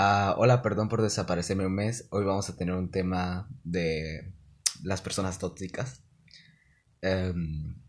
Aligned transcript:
Ah, 0.00 0.36
hola, 0.38 0.62
perdón 0.62 0.88
por 0.88 1.02
desaparecerme 1.02 1.66
un 1.66 1.74
mes. 1.74 2.06
Hoy 2.10 2.24
vamos 2.24 2.48
a 2.48 2.56
tener 2.56 2.72
un 2.72 2.88
tema 2.88 3.48
de 3.64 4.32
las 4.84 5.02
personas 5.02 5.40
tóxicas. 5.40 6.04
Em, 7.02 7.82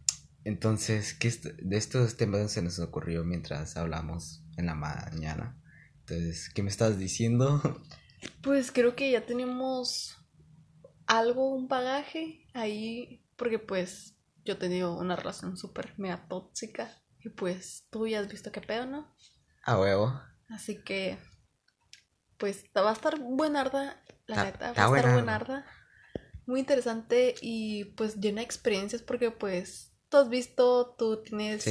entonces, 0.43 1.13
¿qué 1.13 1.31
de 1.61 1.77
estos 1.77 2.17
temas 2.17 2.51
se 2.51 2.63
nos 2.63 2.79
ocurrió 2.79 3.23
mientras 3.23 3.77
hablamos 3.77 4.41
en 4.57 4.65
la 4.65 4.73
mañana? 4.73 5.55
Entonces, 5.99 6.49
¿qué 6.49 6.63
me 6.63 6.71
estás 6.71 6.97
diciendo? 6.97 7.61
Pues 8.41 8.71
creo 8.71 8.95
que 8.95 9.11
ya 9.11 9.27
tenemos 9.27 10.17
algo, 11.05 11.53
un 11.53 11.67
bagaje 11.67 12.47
ahí, 12.55 13.23
porque 13.35 13.59
pues 13.59 14.15
yo 14.43 14.53
he 14.55 14.57
tenido 14.57 14.97
una 14.97 15.15
relación 15.15 15.57
súper 15.57 15.93
mega 15.99 16.27
tóxica 16.27 16.91
y 17.19 17.29
pues 17.29 17.85
tú 17.91 18.07
ya 18.07 18.19
has 18.19 18.27
visto 18.27 18.51
qué 18.51 18.61
pedo, 18.61 18.87
¿no? 18.87 19.15
A 19.63 19.79
huevo. 19.79 20.19
Así 20.49 20.81
que, 20.83 21.19
pues 22.39 22.63
va 22.75 22.89
a 22.89 22.93
estar 22.93 23.19
buenarda, 23.19 24.01
la 24.25 24.45
neta, 24.45 24.73
va 24.73 24.85
a 24.85 24.97
estar 24.97 25.13
buenarda. 25.13 25.65
Muy 26.45 26.61
interesante 26.61 27.35
y 27.41 27.85
pues 27.95 28.15
llena 28.15 28.41
de 28.41 28.45
experiencias 28.45 29.03
porque 29.03 29.29
pues 29.29 29.93
tú 30.09 30.17
has 30.17 30.29
visto, 30.29 30.95
tú 30.97 31.21
tienes 31.21 31.67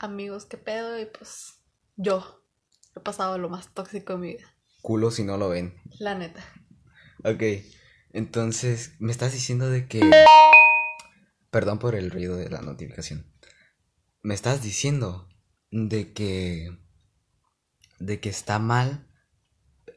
amigos 0.00 0.46
que 0.46 0.56
pedo 0.56 0.98
y 0.98 1.06
pues 1.06 1.60
yo 1.94 2.42
he 2.96 3.00
pasado 3.00 3.38
lo 3.38 3.48
más 3.48 3.72
tóxico 3.72 4.14
de 4.14 4.18
mi 4.18 4.28
vida. 4.34 4.56
Culo 4.82 5.10
si 5.10 5.22
no 5.22 5.36
lo 5.36 5.50
ven. 5.50 5.80
La 6.00 6.14
neta. 6.16 6.44
Ok, 7.24 7.42
entonces 8.12 8.94
me 8.98 9.12
estás 9.12 9.32
diciendo 9.32 9.68
de 9.68 9.86
que... 9.86 10.00
Perdón 11.50 11.78
por 11.78 11.94
el 11.94 12.10
ruido 12.10 12.36
de 12.36 12.50
la 12.50 12.62
notificación. 12.62 13.32
Me 14.22 14.34
estás 14.34 14.62
diciendo 14.62 15.28
de 15.70 16.12
que... 16.12 16.70
De 17.98 18.20
que 18.20 18.28
está 18.28 18.58
mal 18.58 19.05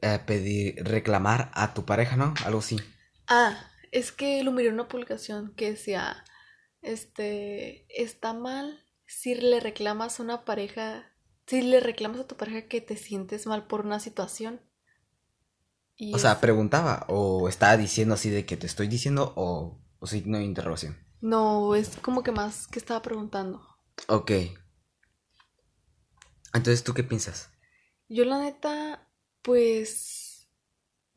eh, 0.01 0.19
pedir, 0.25 0.83
reclamar 0.83 1.51
a 1.53 1.73
tu 1.73 1.85
pareja, 1.85 2.15
¿no? 2.15 2.33
Algo 2.45 2.59
así. 2.59 2.77
Ah, 3.27 3.69
es 3.91 4.11
que 4.11 4.43
lo 4.43 4.51
miré 4.51 4.69
en 4.69 4.75
una 4.75 4.87
publicación 4.87 5.53
que 5.55 5.71
decía, 5.71 6.23
este, 6.81 7.85
está 8.01 8.33
mal 8.33 8.83
si 9.05 9.35
le 9.35 9.59
reclamas 9.59 10.19
a 10.19 10.23
una 10.23 10.45
pareja, 10.45 11.11
si 11.47 11.61
le 11.61 11.79
reclamas 11.79 12.21
a 12.21 12.27
tu 12.27 12.37
pareja 12.37 12.67
que 12.67 12.79
te 12.79 12.95
sientes 12.95 13.47
mal 13.47 13.65
por 13.67 13.85
una 13.85 13.99
situación. 13.99 14.61
o 16.13 16.19
sea, 16.19 16.39
preguntaba 16.39 17.05
o 17.09 17.49
estaba 17.49 17.75
diciendo 17.75 18.13
así 18.13 18.29
de 18.29 18.45
que 18.45 18.55
te 18.55 18.67
estoy 18.67 18.87
diciendo 18.87 19.33
o, 19.35 19.81
o 19.99 20.05
no 20.25 20.37
hay 20.37 20.45
interrogación. 20.45 20.97
No, 21.21 21.75
es 21.75 21.97
como 21.97 22.23
que 22.23 22.31
más 22.31 22.67
que 22.67 22.79
estaba 22.79 23.01
preguntando. 23.01 23.61
Ok. 24.07 24.31
Entonces, 26.53 26.83
¿tú 26.83 26.93
qué 26.93 27.03
piensas? 27.03 27.49
Yo 28.07 28.25
la 28.25 28.39
neta, 28.39 29.07
pues, 29.41 30.47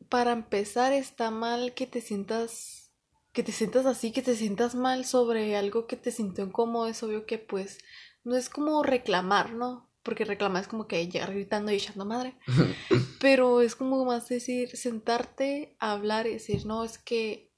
para 0.09 0.33
empezar 0.33 0.93
está 0.93 1.31
mal 1.31 1.75
que 1.75 1.87
te 1.87 2.01
sientas, 2.01 2.91
que 3.33 3.43
te 3.43 3.53
sientas 3.53 3.87
así, 3.87 4.13
que 4.13 4.23
te 4.23 4.35
sientas 4.35 4.75
mal 4.75 5.05
sobre 5.05 5.57
algo 5.57 5.87
que 5.87 5.97
te 5.97 6.11
sintió 6.11 6.45
incómodo. 6.45 6.87
Es 6.87 7.03
obvio 7.03 7.27
que 7.27 7.39
pues 7.39 7.79
no 8.25 8.37
es 8.37 8.49
como 8.49 8.83
reclamar, 8.83 9.53
¿no? 9.55 9.89
Porque 10.03 10.25
reclamar 10.25 10.63
es 10.63 10.69
como 10.69 10.87
que 10.87 11.07
llegar 11.07 11.33
gritando 11.33 11.73
y 11.73 11.77
echando 11.77 12.05
madre. 12.05 12.37
Pero 13.21 13.61
es 13.61 13.77
como 13.77 14.05
más 14.05 14.29
decir, 14.29 14.77
sentarte, 14.77 15.77
hablar 15.79 16.27
y 16.27 16.33
decir, 16.33 16.67
no, 16.67 16.85
es 16.85 16.99
que 16.99 17.53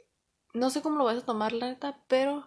no 0.55 0.71
sé 0.71 0.81
cómo 0.81 0.97
lo 0.97 1.05
vas 1.05 1.19
a 1.19 1.27
tomar, 1.27 1.53
la 1.53 1.69
neta, 1.69 2.05
pero 2.07 2.47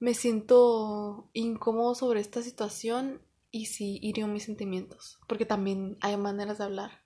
me 0.00 0.14
siento 0.14 1.30
incómodo 1.32 1.94
sobre 1.94 2.20
esta 2.20 2.42
situación 2.42 3.22
y 3.52 3.66
sí 3.66 3.98
hirió 4.02 4.26
mis 4.26 4.44
sentimientos, 4.44 5.20
porque 5.28 5.46
también 5.46 5.96
hay 6.00 6.16
maneras 6.16 6.58
de 6.58 6.64
hablar. 6.64 6.99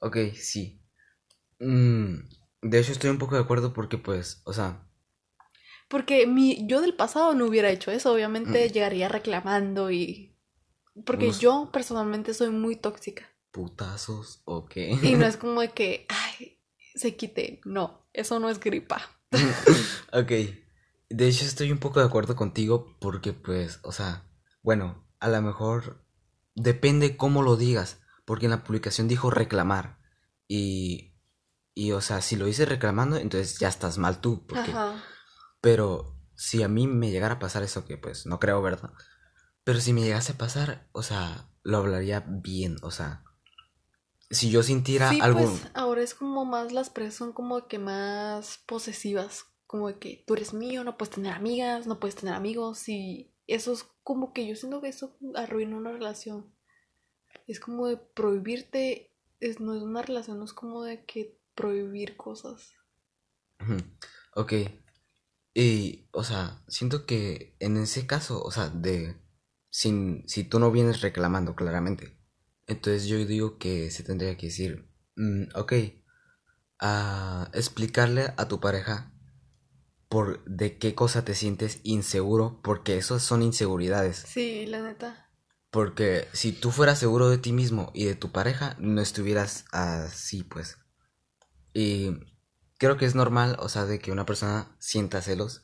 Ok, 0.00 0.16
sí. 0.34 0.82
Mm, 1.58 2.16
de 2.62 2.78
hecho 2.78 2.92
estoy 2.92 3.10
un 3.10 3.18
poco 3.18 3.36
de 3.36 3.42
acuerdo 3.42 3.72
porque 3.72 3.98
pues, 3.98 4.42
o 4.44 4.52
sea... 4.52 4.86
Porque 5.88 6.26
mi, 6.26 6.66
yo 6.66 6.80
del 6.80 6.94
pasado 6.94 7.34
no 7.34 7.46
hubiera 7.46 7.70
hecho 7.70 7.90
eso, 7.90 8.12
obviamente 8.12 8.68
mm. 8.68 8.72
llegaría 8.72 9.08
reclamando 9.08 9.90
y... 9.90 10.36
Porque 11.06 11.30
yo 11.32 11.70
personalmente 11.72 12.34
soy 12.34 12.50
muy 12.50 12.76
tóxica. 12.76 13.24
Putazos, 13.52 14.42
ok. 14.44 14.76
Y 15.02 15.14
no 15.14 15.26
es 15.26 15.36
como 15.38 15.60
de 15.60 15.70
que, 15.70 16.06
ay, 16.08 16.60
se 16.94 17.16
quite. 17.16 17.60
No, 17.64 18.06
eso 18.12 18.38
no 18.40 18.50
es 18.50 18.60
gripa. 18.60 19.00
ok. 20.12 20.32
De 21.08 21.28
hecho, 21.28 21.44
estoy 21.44 21.72
un 21.72 21.78
poco 21.78 22.00
de 22.00 22.06
acuerdo 22.06 22.36
contigo 22.36 22.96
porque, 23.00 23.32
pues, 23.32 23.80
o 23.82 23.92
sea, 23.92 24.28
bueno, 24.62 25.04
a 25.18 25.28
lo 25.28 25.42
mejor 25.42 26.04
depende 26.54 27.16
cómo 27.16 27.42
lo 27.42 27.56
digas. 27.56 28.00
Porque 28.30 28.46
en 28.46 28.52
la 28.52 28.62
publicación 28.62 29.08
dijo 29.08 29.28
reclamar. 29.28 29.98
Y, 30.46 31.16
y 31.74 31.90
o 31.90 32.00
sea, 32.00 32.20
si 32.20 32.36
lo 32.36 32.46
hice 32.46 32.64
reclamando, 32.64 33.16
entonces 33.16 33.58
ya 33.58 33.66
estás 33.66 33.98
mal 33.98 34.20
tú. 34.20 34.46
Porque, 34.46 34.72
Pero 35.60 36.16
si 36.36 36.62
a 36.62 36.68
mí 36.68 36.86
me 36.86 37.10
llegara 37.10 37.34
a 37.34 37.38
pasar 37.40 37.64
eso, 37.64 37.84
que 37.86 37.98
pues 37.98 38.26
no 38.26 38.38
creo, 38.38 38.62
¿verdad? 38.62 38.92
Pero 39.64 39.80
si 39.80 39.92
me 39.92 40.02
llegase 40.02 40.30
a 40.30 40.38
pasar, 40.38 40.88
o 40.92 41.02
sea, 41.02 41.50
lo 41.64 41.78
hablaría 41.78 42.24
bien, 42.24 42.76
o 42.82 42.92
sea, 42.92 43.24
si 44.30 44.48
yo 44.48 44.62
sintiera 44.62 45.10
sí, 45.10 45.18
algo... 45.20 45.40
Pues 45.40 45.66
ahora 45.74 46.00
es 46.00 46.14
como 46.14 46.44
más 46.44 46.70
las 46.70 46.88
presas 46.88 47.16
son 47.16 47.32
como 47.32 47.66
que 47.66 47.80
más 47.80 48.60
posesivas, 48.64 49.46
como 49.66 49.98
que 49.98 50.22
tú 50.24 50.34
eres 50.34 50.54
mío, 50.54 50.84
no 50.84 50.96
puedes 50.96 51.16
tener 51.16 51.32
amigas, 51.32 51.88
no 51.88 51.98
puedes 51.98 52.14
tener 52.14 52.36
amigos 52.36 52.88
y 52.88 53.34
eso 53.48 53.72
es 53.72 53.84
como 54.04 54.32
que 54.32 54.46
yo 54.46 54.54
siento 54.54 54.80
que 54.80 54.90
eso 54.90 55.16
arruina 55.34 55.76
una 55.76 55.90
relación. 55.90 56.54
Es 57.50 57.58
como 57.58 57.88
de 57.88 57.96
prohibirte, 57.96 59.12
es, 59.40 59.58
no 59.58 59.74
es 59.74 59.82
una 59.82 60.02
relación, 60.02 60.38
no 60.38 60.44
es 60.44 60.52
como 60.52 60.84
de 60.84 61.04
que 61.04 61.36
prohibir 61.56 62.16
cosas. 62.16 62.74
Ok. 64.36 64.52
Y, 65.52 66.06
o 66.12 66.22
sea, 66.22 66.62
siento 66.68 67.06
que 67.06 67.56
en 67.58 67.76
ese 67.76 68.06
caso, 68.06 68.40
o 68.40 68.52
sea, 68.52 68.68
de... 68.68 69.16
Sin, 69.68 70.22
si 70.28 70.44
tú 70.44 70.60
no 70.60 70.70
vienes 70.70 71.00
reclamando 71.00 71.56
claramente, 71.56 72.16
entonces 72.68 73.06
yo 73.06 73.24
digo 73.24 73.58
que 73.58 73.90
se 73.90 74.04
tendría 74.04 74.36
que 74.36 74.46
decir, 74.46 74.88
mm, 75.16 75.56
ok, 75.56 75.72
a 76.78 77.50
explicarle 77.52 78.32
a 78.36 78.46
tu 78.46 78.60
pareja 78.60 79.12
por 80.08 80.44
de 80.44 80.78
qué 80.78 80.94
cosa 80.94 81.24
te 81.24 81.34
sientes 81.34 81.80
inseguro, 81.82 82.60
porque 82.62 82.96
eso 82.96 83.18
son 83.18 83.42
inseguridades. 83.42 84.18
Sí, 84.18 84.66
la 84.66 84.82
neta. 84.82 85.29
Porque 85.70 86.26
si 86.32 86.52
tú 86.52 86.70
fueras 86.70 86.98
seguro 86.98 87.28
de 87.28 87.38
ti 87.38 87.52
mismo 87.52 87.90
y 87.94 88.04
de 88.04 88.16
tu 88.16 88.32
pareja, 88.32 88.76
no 88.78 89.00
estuvieras 89.00 89.64
así, 89.70 90.42
pues. 90.42 90.78
Y 91.72 92.18
creo 92.78 92.96
que 92.96 93.06
es 93.06 93.14
normal, 93.14 93.56
o 93.60 93.68
sea, 93.68 93.84
de 93.86 94.00
que 94.00 94.10
una 94.10 94.26
persona 94.26 94.74
sienta 94.78 95.22
celos 95.22 95.62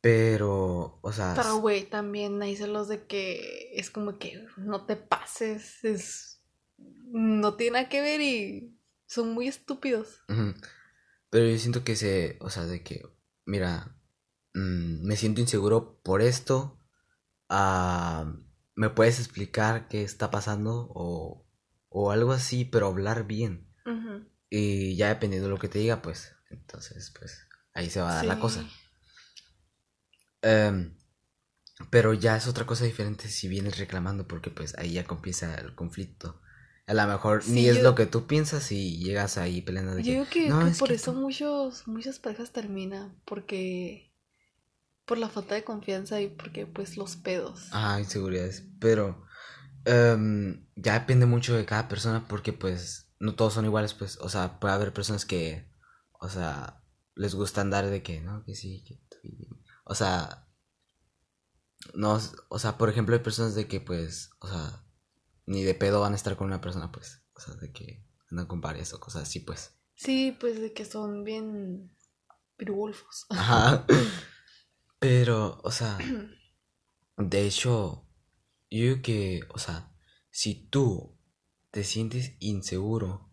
pero, 0.00 0.98
o 1.02 1.12
sea. 1.12 1.34
Pero, 1.36 1.56
güey, 1.58 1.84
también 1.84 2.40
hay 2.42 2.56
celos 2.56 2.88
de 2.88 3.06
que 3.06 3.70
es 3.74 3.90
como 3.90 4.18
que 4.18 4.46
no 4.56 4.86
te 4.86 4.96
pases, 4.96 5.84
es. 5.84 6.42
No 6.78 7.56
tiene 7.56 7.72
nada 7.74 7.88
que 7.88 8.00
ver 8.00 8.20
y 8.20 8.78
son 9.06 9.34
muy 9.34 9.48
estúpidos. 9.48 10.22
Pero 11.28 11.46
yo 11.46 11.58
siento 11.58 11.84
que 11.84 11.96
se. 11.96 12.38
O 12.40 12.48
sea, 12.48 12.64
de 12.64 12.82
que, 12.82 13.02
mira, 13.44 13.94
mm, 14.54 15.06
me 15.06 15.16
siento 15.16 15.42
inseguro 15.42 16.00
por 16.02 16.22
esto. 16.22 16.78
Ah, 17.50 18.32
¿Me 18.80 18.88
puedes 18.88 19.18
explicar 19.18 19.88
qué 19.88 20.02
está 20.02 20.30
pasando? 20.30 20.90
O, 20.94 21.46
o 21.90 22.12
algo 22.12 22.32
así, 22.32 22.64
pero 22.64 22.86
hablar 22.86 23.26
bien. 23.26 23.68
Y 24.48 24.96
ya 24.96 25.08
dependiendo 25.08 25.48
de 25.48 25.54
lo 25.54 25.60
que 25.60 25.68
te 25.68 25.78
diga, 25.78 26.00
pues, 26.00 26.34
entonces, 26.48 27.12
pues, 27.18 27.46
ahí 27.74 27.90
se 27.90 28.00
va 28.00 28.12
a 28.12 28.14
dar 28.14 28.24
la 28.24 28.40
cosa. 28.40 28.64
Em, 30.40 30.96
pero 31.90 32.14
ya 32.14 32.38
es 32.38 32.48
otra 32.48 32.64
cosa 32.64 32.86
diferente 32.86 33.28
si 33.28 33.48
vienes 33.48 33.76
reclamando 33.78 34.26
porque 34.26 34.48
pues 34.48 34.74
ahí 34.78 34.94
ya 34.94 35.04
comienza 35.04 35.54
el 35.56 35.74
conflicto. 35.74 36.40
A 36.86 36.94
lo 36.94 37.06
mejor 37.06 37.46
ni 37.48 37.68
es 37.68 37.82
lo 37.82 37.94
que 37.94 38.06
tú 38.06 38.26
piensas 38.26 38.72
y 38.72 38.96
llegas 38.96 39.36
ahí 39.36 39.60
peleando 39.60 39.94
de 39.94 40.04
yo 40.04 40.24
que... 40.30 40.46
Que, 40.46 40.74
por 40.78 40.90
eso 40.90 41.12
muchos, 41.12 41.86
muchas 41.86 42.18
parejas 42.18 42.50
terminan, 42.50 43.20
porque... 43.26 44.09
Por 45.10 45.18
la 45.18 45.28
falta 45.28 45.56
de 45.56 45.64
confianza 45.64 46.20
y 46.20 46.28
porque 46.28 46.64
pues 46.66 46.96
los 46.96 47.16
pedos. 47.16 47.68
Ah, 47.72 47.98
inseguridades. 47.98 48.64
Pero... 48.78 49.26
Em, 49.84 50.66
ya 50.76 50.98
depende 50.98 51.26
mucho 51.26 51.56
de 51.56 51.64
cada 51.64 51.88
persona 51.88 52.28
porque 52.28 52.52
pues 52.52 53.10
no 53.18 53.34
todos 53.34 53.54
son 53.54 53.64
iguales, 53.64 53.94
pues, 53.94 54.18
o 54.20 54.28
sea, 54.28 54.60
puede 54.60 54.74
haber 54.74 54.92
personas 54.92 55.24
que, 55.24 55.70
o 56.20 56.28
sea, 56.28 56.82
les 57.14 57.34
gusta 57.34 57.62
andar 57.62 57.86
de 57.88 58.02
que, 58.02 58.20
¿no? 58.20 58.44
Que 58.44 58.54
sí, 58.54 58.84
que 58.84 59.00
o 59.84 59.94
sea, 59.94 60.48
no, 61.94 62.18
o 62.48 62.58
sea, 62.58 62.78
por 62.78 62.88
ejemplo, 62.88 63.14
hay 63.14 63.22
personas 63.22 63.54
de 63.54 63.66
que, 63.66 63.80
pues, 63.80 64.30
o 64.40 64.48
sea, 64.48 64.84
ni 65.46 65.64
de 65.64 65.74
pedo 65.74 66.00
van 66.00 66.12
a 66.12 66.16
estar 66.16 66.36
con 66.36 66.46
una 66.46 66.60
persona, 66.60 66.92
pues, 66.92 67.22
o 67.34 67.40
sea, 67.40 67.54
de 67.54 67.72
que 67.72 68.06
andan 68.30 68.46
con 68.46 68.60
varias 68.60 68.92
o 68.94 69.00
cosas 69.00 69.22
así, 69.22 69.40
pues. 69.40 69.74
Sí, 69.96 70.36
pues 70.38 70.60
de 70.60 70.72
que 70.72 70.84
son 70.84 71.24
bien 71.24 71.94
pirulfos. 72.56 73.26
Ajá. 73.30 73.84
Pero, 75.00 75.60
o 75.64 75.70
sea, 75.70 75.98
de 77.16 77.46
hecho, 77.46 78.06
yo 78.70 79.02
que, 79.02 79.40
o 79.54 79.58
sea, 79.58 79.90
si 80.30 80.68
tú 80.68 81.18
te 81.70 81.84
sientes 81.84 82.36
inseguro 82.40 83.30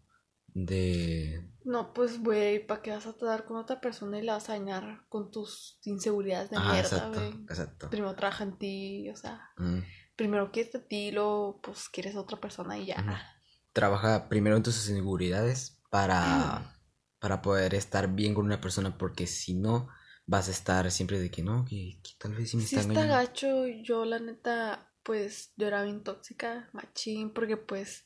de... 0.47 1.51
No, 1.65 1.93
pues, 1.93 2.23
güey, 2.23 2.65
¿para 2.65 2.81
qué 2.81 2.91
vas 2.91 3.05
a 3.05 3.09
estar 3.09 3.45
con 3.45 3.57
otra 3.57 3.81
persona 3.81 4.17
y 4.19 4.23
la 4.23 4.33
vas 4.35 4.49
a 4.49 4.53
dañar 4.53 5.05
con 5.09 5.31
tus 5.31 5.79
inseguridades 5.83 6.49
de 6.49 6.57
Ah, 6.57 6.61
mierda, 6.71 6.79
exacto, 6.79 7.19
güey? 7.19 7.33
exacto. 7.43 7.89
Primero 7.89 8.15
trabaja 8.15 8.43
en 8.45 8.57
ti, 8.57 9.09
o 9.09 9.15
sea, 9.17 9.41
Mm. 9.57 9.79
primero 10.15 10.51
quieres 10.51 10.73
a 10.75 10.87
ti, 10.87 11.11
luego, 11.11 11.59
pues, 11.61 11.89
quieres 11.89 12.15
a 12.15 12.21
otra 12.21 12.39
persona 12.39 12.77
y 12.77 12.85
ya. 12.85 12.95
Ujú. 13.01 13.11
Trabaja 13.73 14.29
primero 14.29 14.55
en 14.55 14.63
tus 14.63 14.87
inseguridades 14.89 15.81
para, 15.89 16.73
para 17.19 17.41
poder 17.41 17.75
estar 17.75 18.07
bien 18.15 18.33
con 18.33 18.45
una 18.45 18.61
persona, 18.61 18.97
porque 18.97 19.27
si 19.27 19.53
no, 19.55 19.89
vas 20.27 20.49
a 20.49 20.51
estar 20.51 20.91
siempre 20.91 21.19
de 21.19 21.31
que 21.31 21.41
no, 21.41 21.65
que, 21.65 21.99
que 22.03 22.11
tal 22.19 22.35
vez 22.35 22.51
sí 22.51 22.57
me 22.57 22.63
Sí 22.63 22.77
está 22.77 22.81
engañando. 22.81 23.15
gacho, 23.15 23.67
yo 23.67 24.05
la 24.05 24.19
neta, 24.19 24.93
pues 25.03 25.53
yo 25.57 25.67
era 25.67 25.83
bien 25.83 26.03
tóxica, 26.03 26.69
machín, 26.73 27.33
porque 27.33 27.57
pues 27.57 28.05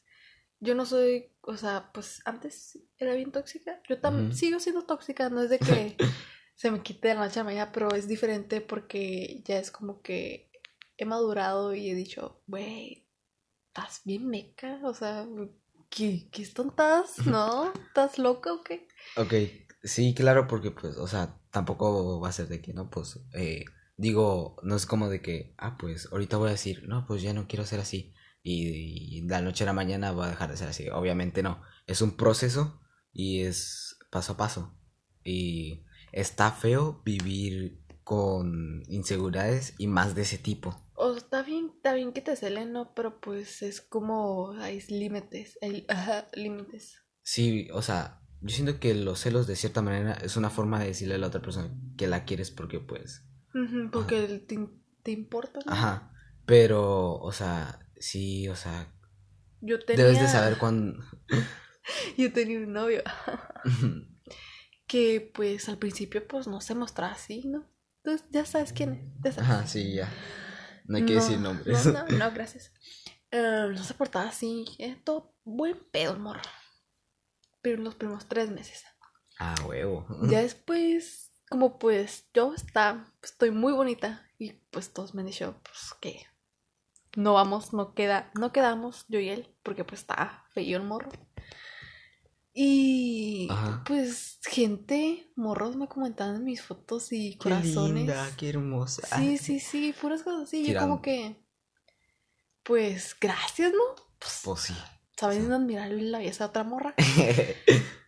yo 0.59 0.75
no 0.75 0.85
soy, 0.85 1.33
o 1.41 1.57
sea, 1.57 1.91
pues 1.93 2.21
antes 2.25 2.79
era 2.97 3.15
bien 3.15 3.31
tóxica, 3.31 3.81
yo 3.89 3.99
también 3.99 4.33
sigo 4.33 4.59
siendo 4.59 4.85
tóxica, 4.85 5.29
no 5.29 5.41
es 5.41 5.49
de 5.49 5.59
que 5.59 5.97
se 6.55 6.71
me 6.71 6.83
quite 6.83 7.09
de 7.09 7.15
la 7.15 7.25
noche 7.25 7.39
a 7.39 7.43
mañana, 7.43 7.71
pero 7.71 7.95
es 7.95 8.07
diferente 8.07 8.61
porque 8.61 9.41
ya 9.43 9.57
es 9.57 9.71
como 9.71 10.01
que 10.01 10.51
he 10.97 11.05
madurado 11.05 11.73
y 11.73 11.89
he 11.89 11.95
dicho, 11.95 12.43
güey, 12.45 13.07
estás 13.67 14.01
bien 14.05 14.27
meca, 14.27 14.79
o 14.83 14.93
sea, 14.93 15.27
¿qué, 15.89 16.29
qué 16.31 16.45
tontas? 16.45 17.17
¿No? 17.25 17.73
¿Estás 17.73 18.19
loca 18.19 18.53
o 18.53 18.63
qué? 18.63 18.87
Ok, 19.17 19.33
sí, 19.83 20.13
claro, 20.13 20.47
porque 20.47 20.69
pues, 20.69 20.97
o 20.97 21.07
sea, 21.07 21.40
tampoco 21.51 22.19
va 22.19 22.29
a 22.29 22.33
ser 22.33 22.47
de 22.47 22.61
que, 22.61 22.73
no, 22.73 22.89
pues, 22.89 23.19
eh, 23.33 23.65
digo, 23.97 24.57
no 24.63 24.75
es 24.75 24.85
como 24.85 25.09
de 25.09 25.21
que, 25.21 25.53
ah, 25.57 25.77
pues, 25.77 26.09
ahorita 26.11 26.37
voy 26.37 26.49
a 26.49 26.51
decir, 26.51 26.87
no, 26.87 27.05
pues 27.05 27.21
ya 27.21 27.33
no 27.33 27.47
quiero 27.47 27.65
ser 27.65 27.79
así, 27.79 28.13
y, 28.43 29.17
y 29.17 29.21
de 29.21 29.29
la 29.29 29.41
noche 29.41 29.63
a 29.63 29.67
la 29.67 29.73
mañana 29.73 30.11
voy 30.11 30.25
a 30.25 30.29
dejar 30.29 30.49
de 30.49 30.57
ser 30.57 30.69
así, 30.69 30.89
obviamente 30.89 31.43
no, 31.43 31.61
es 31.85 32.01
un 32.01 32.17
proceso 32.17 32.81
y 33.13 33.41
es 33.41 33.97
paso 34.09 34.33
a 34.33 34.37
paso, 34.37 34.73
y 35.23 35.83
está 36.11 36.51
feo 36.51 37.01
vivir 37.05 37.81
con 38.03 38.83
inseguridades 38.87 39.75
y 39.77 39.87
más 39.87 40.15
de 40.15 40.23
ese 40.23 40.37
tipo. 40.37 40.75
O 40.95 41.15
está 41.15 41.43
bien, 41.43 41.71
está 41.75 41.93
bien 41.93 42.13
que 42.13 42.21
te 42.21 42.35
celen, 42.35 42.73
¿no? 42.73 42.93
Pero 42.93 43.19
pues 43.21 43.61
es 43.61 43.81
como 43.81 44.51
hay 44.59 44.81
límites, 44.89 45.57
hay 45.61 45.85
límites. 46.33 47.01
Sí, 47.23 47.69
o 47.73 47.81
sea, 47.81 48.20
yo 48.41 48.55
siento 48.55 48.79
que 48.79 48.93
los 48.95 49.19
celos 49.19 49.47
de 49.47 49.55
cierta 49.55 49.81
manera 49.81 50.13
es 50.13 50.35
una 50.35 50.49
forma 50.49 50.79
de 50.79 50.87
decirle 50.87 51.15
a 51.15 51.17
la 51.17 51.27
otra 51.27 51.41
persona 51.41 51.71
que 51.97 52.07
la 52.07 52.25
quieres 52.25 52.51
porque 52.51 52.79
pues... 52.79 53.25
Porque 53.91 54.39
te, 54.47 54.69
te 55.03 55.11
importa, 55.11 55.59
¿no? 55.65 55.71
Ajá, 55.71 56.13
pero, 56.45 57.13
o 57.19 57.31
sea, 57.31 57.79
sí, 57.97 58.47
o 58.47 58.55
sea, 58.55 58.93
Yo 59.59 59.79
tenía, 59.79 60.05
debes 60.05 60.21
de 60.21 60.27
saber 60.27 60.57
cuándo... 60.57 61.03
yo 62.17 62.31
tenía 62.31 62.59
un 62.59 62.73
novio 62.73 63.03
que 64.87 65.31
pues 65.33 65.69
al 65.69 65.77
principio 65.77 66.27
pues 66.27 66.47
no 66.47 66.61
se 66.61 66.75
mostraba 66.75 67.13
así, 67.13 67.43
¿no? 67.47 67.69
Entonces 68.03 68.27
ya 68.31 68.45
sabes 68.45 68.73
quién 68.73 68.93
es, 68.93 69.23
ya 69.23 69.31
sabes. 69.31 69.49
Ajá, 69.49 69.67
sí, 69.67 69.93
ya. 69.93 70.09
No 70.85 70.97
hay 70.97 71.05
que 71.05 71.13
No, 71.13 71.21
decir 71.21 71.39
nombres. 71.39 71.85
No, 71.85 71.93
no, 71.93 72.17
no, 72.17 72.31
gracias. 72.33 72.73
Eh, 73.31 73.67
no 73.69 73.83
se 73.83 73.93
portaba 73.93 74.29
así, 74.29 74.65
eh, 74.79 74.97
todo 75.03 75.35
buen 75.43 75.77
pedo 75.91 76.17
morro. 76.17 76.41
Pero 77.61 77.77
en 77.77 77.83
los 77.83 77.95
primeros 77.95 78.27
tres 78.27 78.49
meses. 78.49 78.83
Ah, 79.39 79.55
huevo. 79.65 80.05
Ya 80.23 80.41
después, 80.41 81.31
como 81.49 81.79
pues 81.79 82.25
yo 82.33 82.53
está, 82.53 83.05
estoy 83.23 83.51
muy 83.51 83.73
bonita 83.73 84.27
y 84.37 84.53
pues 84.71 84.91
todos 84.93 85.13
me 85.13 85.21
han 85.21 85.27
dicho 85.27 85.55
pues 85.63 85.93
que 85.99 86.25
no 87.15 87.33
vamos, 87.33 87.73
no 87.73 87.93
queda, 87.93 88.31
no 88.39 88.51
quedamos 88.51 89.05
yo 89.09 89.19
y 89.19 89.29
él 89.29 89.53
porque 89.63 89.83
pues 89.83 90.01
está 90.01 90.45
feo 90.53 90.77
el 90.77 90.83
morro. 90.83 91.11
Y 92.53 93.47
Ajá. 93.49 93.83
pues 93.85 94.39
gente, 94.43 95.31
morros 95.37 95.75
me 95.77 95.87
comentaban 95.87 96.35
en 96.37 96.43
mis 96.43 96.61
fotos 96.61 97.11
y 97.13 97.33
Qué 97.33 97.37
corazones. 97.39 97.93
linda, 97.93 98.29
qué 98.37 98.49
hermosa. 98.49 99.07
Sí, 99.17 99.37
sí, 99.37 99.59
sí, 99.59 99.93
puras 99.99 100.23
cosas 100.23 100.43
así. 100.43 100.61
Yo 100.61 100.67
Tirando. 100.67 100.89
como 100.89 101.01
que 101.01 101.37
pues 102.63 103.15
gracias, 103.19 103.71
¿no? 103.71 103.95
Pues 104.19 104.41
Pues 104.43 104.61
sí. 104.61 104.73
Saben 105.21 105.51
admirar 105.51 105.89
la 105.91 106.17
belleza 106.17 106.45
de 106.45 106.49
otra 106.49 106.63
morra. 106.63 106.95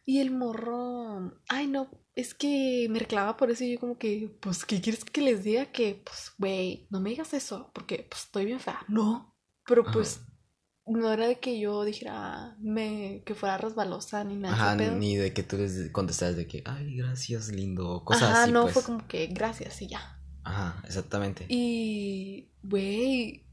Y 0.05 0.19
el 0.19 0.31
morro, 0.31 1.31
ay 1.47 1.67
no, 1.67 1.89
es 2.13 2.33
que 2.33 2.87
me 2.89 2.99
reclamaba 2.99 3.37
por 3.37 3.49
eso 3.51 3.63
y 3.63 3.73
yo 3.73 3.79
como 3.79 3.97
que, 3.97 4.37
pues, 4.41 4.65
¿qué 4.65 4.81
quieres 4.81 5.05
que 5.05 5.21
les 5.21 5.45
diga? 5.45 5.71
Que, 5.71 6.01
pues, 6.03 6.33
güey, 6.37 6.87
no 6.89 6.99
me 6.99 7.11
digas 7.11 7.33
eso, 7.33 7.71
porque, 7.73 8.05
pues, 8.09 8.23
estoy 8.23 8.45
bien 8.45 8.59
fea. 8.59 8.83
No, 8.89 9.33
pero 9.65 9.85
pues, 9.85 10.19
no 10.85 11.09
era 11.09 11.25
de 11.25 11.39
que 11.39 11.57
yo 11.57 11.85
dijera, 11.85 12.57
me, 12.59 13.23
que 13.25 13.33
fuera 13.33 13.57
resbalosa 13.57 14.25
ni 14.25 14.35
nada. 14.35 14.55
Ajá, 14.55 14.77
pedo. 14.77 14.97
ni 14.97 15.15
de 15.15 15.31
que 15.31 15.43
tú 15.43 15.57
les 15.57 15.89
contestas 15.91 16.35
de 16.35 16.47
que, 16.47 16.63
ay, 16.65 16.97
gracias, 16.97 17.47
lindo. 17.47 18.03
Cosas 18.03 18.23
Ajá, 18.23 18.43
así, 18.43 18.51
no, 18.51 18.63
pues. 18.63 18.73
fue 18.73 18.83
como 18.83 19.07
que 19.07 19.27
gracias 19.27 19.81
y 19.81 19.87
ya. 19.87 20.19
Ajá, 20.43 20.83
exactamente. 20.85 21.45
Y, 21.47 22.51
güey, 22.61 23.47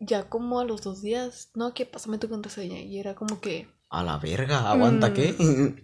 ya 0.00 0.28
como 0.28 0.60
a 0.60 0.64
los 0.64 0.82
dos 0.82 1.02
días, 1.02 1.50
no, 1.54 1.74
que 1.74 1.86
pásame 1.86 2.18
tu 2.18 2.28
contraseña. 2.28 2.78
Y 2.80 2.98
era 2.98 3.14
como 3.14 3.40
que, 3.40 3.68
A 3.90 4.02
la 4.04 4.18
verga, 4.18 4.70
aguanta, 4.70 5.10
Mm. 5.10 5.14
¿qué? 5.14 5.82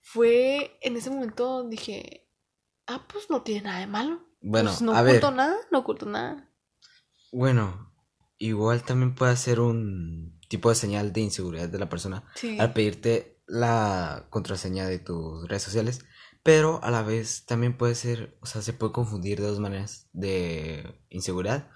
fue, 0.00 0.78
en 0.82 0.96
ese 0.96 1.10
momento 1.10 1.68
dije, 1.68 2.28
ah, 2.86 3.06
pues 3.10 3.30
no 3.30 3.42
tiene 3.42 3.62
nada 3.62 3.80
de 3.80 3.86
malo. 3.86 4.20
bueno, 4.40 4.70
Pues 4.70 4.82
no 4.82 4.92
a 4.94 5.02
ver. 5.02 5.16
oculto 5.16 5.30
nada, 5.36 5.56
no 5.70 5.78
oculto 5.80 6.06
nada. 6.06 6.48
Bueno, 7.32 7.92
igual 8.38 8.82
también 8.82 9.14
puede 9.14 9.36
ser 9.36 9.60
un 9.60 10.38
tipo 10.48 10.68
de 10.68 10.74
señal 10.74 11.12
de 11.12 11.20
inseguridad 11.22 11.68
de 11.68 11.78
la 11.78 11.88
persona 11.88 12.24
Sí. 12.34 12.58
al 12.58 12.72
pedirte 12.72 13.40
la 13.46 14.26
contraseña 14.30 14.86
de 14.86 14.98
tus 14.98 15.46
redes 15.48 15.62
sociales, 15.62 16.04
pero 16.42 16.82
a 16.82 16.90
la 16.90 17.02
vez 17.02 17.46
también 17.46 17.76
puede 17.78 17.94
ser, 17.94 18.36
o 18.42 18.46
sea, 18.46 18.62
se 18.62 18.72
puede 18.72 18.92
confundir 18.92 19.40
de 19.40 19.46
dos 19.46 19.60
maneras, 19.60 20.08
de 20.12 21.00
inseguridad 21.08 21.70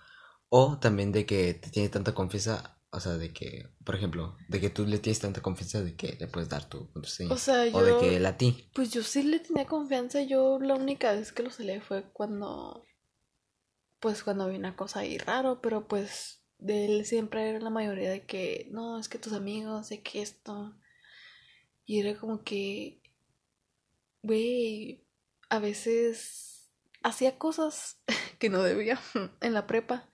o 0.58 0.79
también 0.79 1.12
de 1.12 1.26
que 1.26 1.53
te 1.53 1.69
tiene 1.69 1.91
tanta 1.91 2.14
confianza, 2.14 2.81
o 2.91 2.99
sea, 2.99 3.19
de 3.19 3.31
que, 3.31 3.69
por 3.85 3.94
ejemplo, 3.94 4.38
de 4.49 4.58
que 4.58 4.70
tú 4.70 4.87
le 4.87 4.99
tienes 4.99 5.20
tanta 5.20 5.43
confianza 5.43 5.82
de 5.82 5.94
que 5.97 6.17
le 6.19 6.29
puedes 6.29 6.49
dar 6.49 6.67
tu 6.67 6.91
contraseña 6.93 7.35
O 7.35 7.37
sea, 7.37 7.67
yo, 7.67 7.76
o 7.76 7.82
de 7.82 7.99
que 7.99 8.17
él 8.17 8.25
a 8.25 8.38
ti. 8.38 8.70
pues 8.73 8.91
yo 8.91 9.03
sí 9.03 9.23
le 9.23 9.41
tenía 9.41 9.67
confianza. 9.67 10.23
Yo 10.23 10.58
la 10.58 10.75
única 10.75 11.12
vez 11.12 11.31
que 11.32 11.43
lo 11.43 11.50
celé 11.50 11.82
fue 11.82 12.11
cuando, 12.11 12.85
pues 14.00 14.23
cuando 14.23 14.44
había 14.44 14.58
una 14.58 14.76
cosa 14.76 15.00
ahí 15.00 15.19
raro, 15.19 15.61
pero 15.61 15.87
pues 15.88 16.43
de 16.56 16.87
él 16.87 17.05
siempre 17.05 17.50
era 17.50 17.61
la 17.61 17.69
mayoría 17.69 18.08
de 18.08 18.25
que, 18.25 18.67
no, 18.70 18.99
es 18.99 19.11
que 19.11 19.19
tus 19.19 19.35
amigos, 19.35 19.91
de 19.91 20.03
que 20.03 20.23
esto. 20.23 20.75
Y 21.85 22.00
era 22.00 22.19
como 22.19 22.44
que, 22.44 23.03
güey, 24.22 25.05
a 25.51 25.58
veces 25.58 26.70
hacía 27.03 27.36
cosas 27.36 28.01
que 28.39 28.48
no 28.48 28.63
debía 28.63 28.98
en 29.43 29.53
la 29.53 29.67
prepa. 29.67 30.10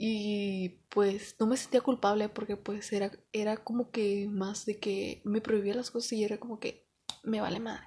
Y 0.00 0.84
pues 0.90 1.34
no 1.40 1.46
me 1.48 1.56
sentía 1.56 1.80
culpable 1.80 2.28
porque 2.28 2.56
pues 2.56 2.92
era, 2.92 3.10
era 3.32 3.56
como 3.56 3.90
que 3.90 4.28
más 4.30 4.64
de 4.64 4.78
que 4.78 5.20
me 5.24 5.40
prohibía 5.40 5.74
las 5.74 5.90
cosas 5.90 6.12
y 6.12 6.22
era 6.22 6.38
como 6.38 6.60
que 6.60 6.88
me 7.24 7.40
vale 7.40 7.58
madre. 7.60 7.84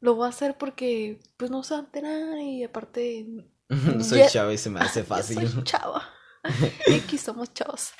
Lo 0.00 0.14
voy 0.14 0.26
a 0.26 0.28
hacer 0.28 0.58
porque 0.58 1.18
pues 1.38 1.50
no 1.50 1.62
se 1.62 1.72
va 1.72 1.80
a 1.80 1.84
enterar 1.84 2.38
y 2.38 2.62
aparte 2.64 3.26
Soy 4.02 4.18
Ya- 4.18 4.28
chavo 4.28 4.52
y 4.52 4.58
se 4.58 4.68
me 4.68 4.80
hace 4.80 5.02
fácil. 5.04 5.48
soy 5.48 5.64
chava. 5.64 6.06
y 6.86 6.92
aquí 6.92 7.16
somos 7.16 7.52
chavos. 7.54 7.92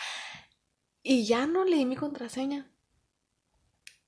Y 1.02 1.24
ya 1.24 1.46
no 1.46 1.64
leí 1.64 1.86
mi 1.86 1.96
contraseña. 1.96 2.70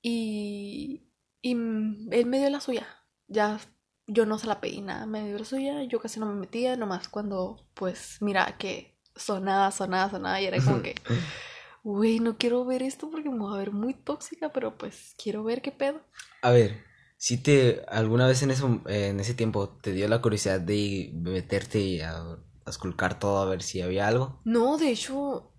Y, 0.01 1.09
y 1.41 1.55
mm, 1.55 2.09
él 2.13 2.25
me 2.27 2.39
dio 2.39 2.49
la 2.49 2.61
suya. 2.61 2.87
Ya 3.27 3.59
yo 4.07 4.25
no 4.25 4.37
se 4.39 4.47
la 4.47 4.59
pedí 4.61 4.81
nada, 4.81 5.05
me 5.05 5.25
dio 5.27 5.37
la 5.39 5.45
suya. 5.45 5.83
Yo 5.83 5.99
casi 5.99 6.19
no 6.19 6.25
me 6.27 6.39
metía, 6.39 6.75
nomás 6.77 7.07
cuando 7.09 7.67
pues 7.73 8.17
mira 8.21 8.57
que 8.57 8.98
sonaba, 9.19 9.71
sonaba, 9.71 10.09
sonaba 10.11 10.41
y 10.41 10.45
era 10.47 10.63
como 10.63 10.81
que, 10.81 10.95
güey, 11.83 12.19
no 12.19 12.37
quiero 12.37 12.65
ver 12.65 12.83
esto 12.83 13.09
porque 13.11 13.29
me 13.29 13.39
voy 13.39 13.55
a 13.55 13.59
ver 13.59 13.71
muy 13.71 13.93
tóxica, 13.93 14.51
pero 14.51 14.77
pues 14.77 15.15
quiero 15.21 15.43
ver 15.43 15.61
qué 15.61 15.71
pedo. 15.71 16.01
A 16.41 16.51
ver, 16.51 16.83
si 17.17 17.37
te 17.37 17.83
alguna 17.87 18.27
vez 18.27 18.41
en 18.43 18.51
ese, 18.51 18.63
en 18.87 19.19
ese 19.19 19.33
tiempo 19.33 19.69
te 19.69 19.91
dio 19.91 20.07
la 20.07 20.21
curiosidad 20.21 20.59
de 20.61 21.11
meterte 21.15 21.79
y 21.79 22.01
a, 22.01 22.17
a 22.17 22.39
esculcar 22.69 23.19
todo 23.19 23.39
a 23.41 23.45
ver 23.45 23.61
si 23.61 23.81
había 23.81 24.07
algo. 24.07 24.39
No, 24.45 24.77
de 24.77 24.91
hecho, 24.91 25.51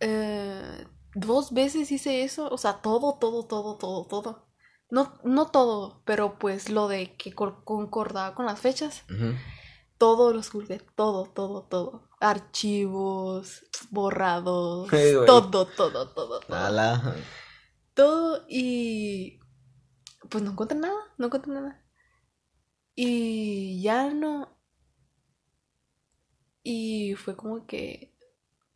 eh, 0.00 0.86
dos 1.14 1.52
veces 1.52 1.92
hice 1.92 2.22
eso, 2.24 2.48
o 2.50 2.58
sea, 2.58 2.80
todo, 2.82 3.18
todo, 3.18 3.44
todo, 3.46 3.76
todo, 3.78 4.06
todo. 4.06 4.46
No, 4.90 5.14
no 5.24 5.46
todo, 5.50 6.02
pero 6.04 6.38
pues 6.38 6.70
lo 6.70 6.88
de 6.88 7.16
que 7.16 7.32
cor- 7.32 7.64
concordaba 7.64 8.34
con 8.34 8.46
las 8.46 8.60
fechas, 8.60 9.04
todo 9.98 10.32
lo 10.32 10.40
esculqué, 10.40 10.80
todo, 10.96 11.26
todo, 11.26 11.62
todo. 11.64 12.05
Archivos, 12.20 13.64
borrados, 13.90 14.88
todo, 15.26 15.50
todo, 15.50 15.66
todo, 15.66 16.08
todo. 16.08 16.40
Ala. 16.54 17.14
Todo 17.94 18.44
y 18.48 19.38
pues 20.28 20.42
no 20.42 20.52
encontré 20.52 20.78
nada, 20.78 20.98
no 21.18 21.26
encontré 21.26 21.52
nada. 21.52 21.84
Y 22.94 23.82
ya 23.82 24.10
no. 24.10 24.58
Y 26.62 27.14
fue 27.14 27.36
como 27.36 27.66
que 27.66 28.16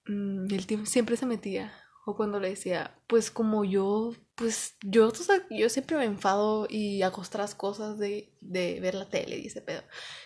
mm, 0.07 0.53
el 0.53 0.67
tiempo 0.67 0.87
siempre 0.87 1.17
se 1.17 1.27
metía 1.27 1.73
O 2.07 2.17
cuando 2.17 2.41
le 2.41 2.49
decía, 2.51 2.99
pues 3.07 3.31
como 3.31 3.65
yo, 3.65 4.13
pues 4.35 4.75
yo, 4.83 5.13
yo 5.51 5.69
siempre 5.69 5.97
me 5.99 6.05
enfado 6.05 6.67
y 6.69 7.03
hago 7.03 7.21
otras 7.23 7.55
cosas 7.55 7.99
de, 7.99 8.33
de 8.41 8.81
ver 8.81 8.95
la 8.95 9.09
tele 9.09 9.39
y 9.39 9.47
ese 9.47 9.61
pedo. 9.61 9.83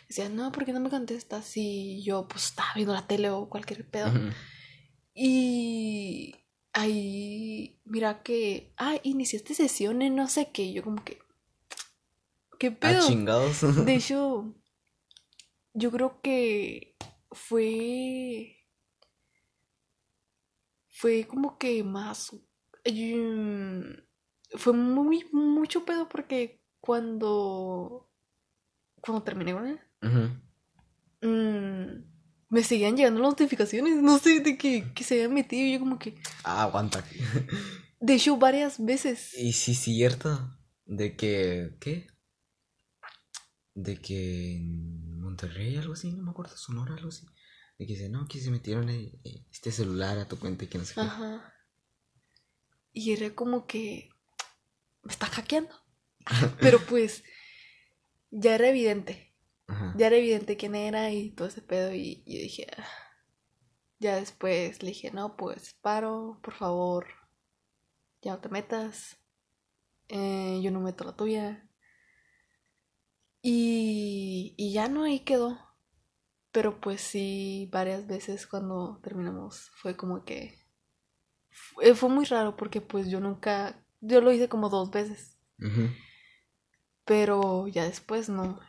Decía, 0.09 0.28
no, 0.28 0.52
¿por 0.52 0.64
qué 0.64 0.73
no 0.73 0.81
me 0.81 0.88
contestas? 0.90 1.45
Si 1.45 2.02
yo 2.04 2.26
pues 2.28 2.45
estaba 2.47 2.71
viendo 2.75 2.95
la 2.95 3.07
tele 3.07 3.31
o 3.31 3.49
cualquier 3.49 3.88
pedo. 3.90 4.12
Y 5.14 6.35
ahí, 6.73 7.81
mira 7.85 8.23
que, 8.23 8.73
ah, 8.76 8.97
iniciaste 9.02 9.54
sesiones, 9.54 10.11
no 10.12 10.28
sé 10.28 10.50
qué. 10.52 10.73
Yo 10.73 10.83
como 10.83 11.04
que, 11.04 11.19
¿qué 12.59 12.69
Ah, 12.69 12.78
pedo? 12.81 13.07
chingados. 13.09 13.61
De 13.85 13.95
hecho, 13.97 14.54
yo 15.73 15.90
creo 15.90 16.21
que 16.23 16.97
fue, 17.31 18.63
fue 21.04 21.26
como 21.26 21.58
que 21.58 21.84
más, 21.84 22.32
mm, 22.87 23.80
fue 24.56 24.73
muy, 24.73 25.26
mucho 25.32 25.84
pedo 25.84 26.08
porque 26.08 26.62
cuando, 26.80 28.11
cuando 29.02 29.23
terminé 29.23 29.52
con 29.52 29.66
él, 29.66 29.80
mm, 31.20 32.04
me 32.49 32.62
seguían 32.62 32.96
llegando 32.96 33.20
las 33.20 33.32
notificaciones, 33.32 33.96
no 33.96 34.18
sé, 34.18 34.40
de 34.40 34.56
que, 34.56 34.94
que 34.94 35.04
se 35.04 35.16
habían 35.16 35.34
metido, 35.34 35.66
y 35.66 35.73
yo 35.75 35.80
como 35.80 35.99
que, 35.99 36.14
Ah, 36.42 36.62
aguanta. 36.62 37.04
de 38.00 38.14
hecho, 38.14 38.38
varias 38.38 38.82
veces. 38.82 39.34
Y 39.37 39.52
sí, 39.52 39.75
cierto. 39.75 40.56
De 40.87 41.16
que. 41.16 41.76
¿Qué? 41.80 42.06
De 43.75 44.00
que 44.00 44.56
en 44.56 45.20
Monterrey, 45.20 45.76
algo 45.76 45.92
así, 45.92 46.11
no 46.12 46.23
me 46.23 46.30
acuerdo, 46.30 46.56
Sonora, 46.56 46.94
algo 46.94 47.08
así. 47.11 47.26
De 47.78 47.87
que 47.87 47.95
dice, 47.95 48.09
no, 48.09 48.26
que 48.28 48.40
se 48.40 48.50
metieron 48.50 48.88
eh, 48.88 49.21
este 49.50 49.73
celular 49.73 50.19
a 50.19 50.28
tu 50.28 50.38
cuenta 50.38 50.64
y 50.64 50.69
que 50.69 50.78
no 50.78 50.85
sé 50.85 50.95
qué. 50.95 51.00
Ajá. 51.00 51.52
Y 52.93 53.12
era 53.12 53.35
como 53.35 53.66
que 53.66 54.11
me 55.02 55.12
está 55.12 55.26
hackeando. 55.26 55.75
Pero 56.61 56.78
pues 56.87 57.25
ya 58.31 58.54
era 58.54 58.69
evidente. 58.69 59.35
Ajá. 59.66 59.95
Ya 59.97 60.07
era 60.07 60.16
evidente 60.16 60.57
quién 60.57 60.75
era 60.75 61.11
y 61.11 61.31
todo 61.31 61.49
ese 61.49 61.62
pedo. 61.62 61.93
Y 61.93 62.23
yo 62.26 62.38
dije, 62.40 62.66
"Ah". 62.76 62.87
ya 63.99 64.16
después 64.16 64.83
le 64.83 64.90
dije, 64.90 65.11
no, 65.11 65.37
pues 65.37 65.75
paro, 65.81 66.38
por 66.43 66.54
favor. 66.54 67.07
Ya 68.23 68.33
no 68.35 68.40
te 68.40 68.49
metas. 68.49 69.16
Eh, 70.09 70.61
yo 70.62 70.71
no 70.71 70.81
meto 70.81 71.04
la 71.04 71.16
tuya. 71.16 71.69
Y, 73.43 74.54
y 74.57 74.73
ya 74.73 74.88
no 74.88 75.04
ahí 75.04 75.21
quedó. 75.21 75.59
Pero 76.54 76.80
pues 76.80 77.00
sí, 77.00 77.68
varias 77.73 78.06
veces 78.06 78.46
cuando 78.46 79.00
terminamos 79.02 79.73
fue 79.75 79.96
como 79.96 80.25
que... 80.25 80.56
Fue, 81.50 81.96
fue 81.96 82.08
muy 82.08 82.25
raro 82.26 82.54
porque 82.56 82.80
pues 82.80 83.11
yo 83.11 83.18
nunca... 83.18 83.84
Yo 84.00 84.20
lo 84.20 84.30
hice 84.30 84.49
como 84.49 84.68
dos 84.68 84.92
veces. 84.92 85.37
Pero 87.04 87.66
ya 87.66 87.82
después 87.82 88.28
no. 88.28 88.61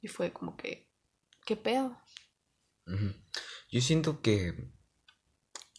Y 0.00 0.08
fue 0.08 0.32
como 0.32 0.56
que... 0.56 0.90
¿Qué 1.44 1.54
pedo? 1.54 1.98
Yo 3.70 3.82
siento 3.82 4.22
que 4.22 4.72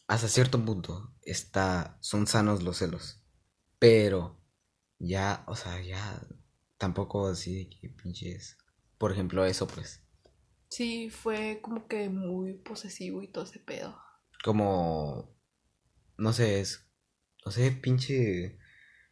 hasta 0.06 0.28
cierto 0.28 0.64
punto 0.64 1.16
está, 1.24 1.98
son 2.00 2.28
sanos 2.28 2.62
los 2.62 2.78
celos. 2.78 3.24
Pero 3.80 4.40
ya, 5.00 5.44
o 5.48 5.56
sea, 5.56 5.82
ya 5.82 6.22
tampoco 6.78 7.26
así 7.26 7.72
que 7.72 7.90
pinches. 7.90 8.56
Por 9.00 9.12
ejemplo, 9.12 9.44
eso 9.46 9.66
pues. 9.66 10.04
Sí, 10.70 11.10
fue 11.10 11.60
como 11.62 11.88
que 11.88 12.10
muy 12.10 12.54
posesivo 12.54 13.22
y 13.24 13.28
todo 13.28 13.44
ese 13.44 13.60
pedo. 13.60 13.98
Como. 14.44 15.36
No 16.18 16.32
sé, 16.34 16.60
es. 16.62 16.86
No 17.46 17.52
sé, 17.52 17.72
pinche. 17.72 18.60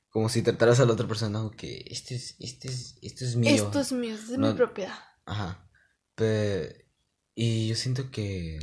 Como 0.10 0.30
si 0.30 0.42
trataras 0.42 0.80
a 0.80 0.86
la 0.86 0.94
otra 0.94 1.08
persona 1.08 1.40
como 1.40 1.52
que 1.52 1.84
este 1.90 2.16
es, 2.16 2.36
este 2.40 2.70
es, 2.70 2.98
esto 3.02 3.26
es 3.26 3.36
mío. 3.36 3.54
Esto 3.54 3.80
es 3.80 3.92
mío, 3.92 4.16
es 4.16 4.30
de 4.30 4.38
No- 4.38 4.50
mi 4.52 4.54
propiedad. 4.58 4.98
Ajá. 5.26 5.70
Pe- 6.16 6.90
y 7.36 7.68
yo 7.68 7.76
siento 7.76 8.10
que. 8.12 8.60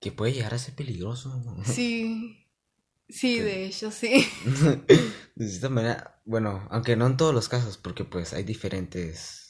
Que 0.00 0.12
puede 0.12 0.32
llegar 0.32 0.54
a 0.54 0.58
ser 0.58 0.74
peligroso. 0.74 1.42
Sí, 1.64 2.46
sí, 3.08 3.36
Sí. 3.36 3.38
de 3.40 3.66
hecho, 3.66 3.90
sí. 3.90 4.26
De 5.34 5.48
cierta 5.48 5.68
manera, 5.68 6.20
bueno, 6.24 6.66
aunque 6.70 6.96
no 6.96 7.06
en 7.06 7.16
todos 7.16 7.32
los 7.34 7.48
casos, 7.48 7.78
porque 7.78 8.04
pues 8.04 8.32
hay 8.32 8.42
diferentes. 8.44 9.41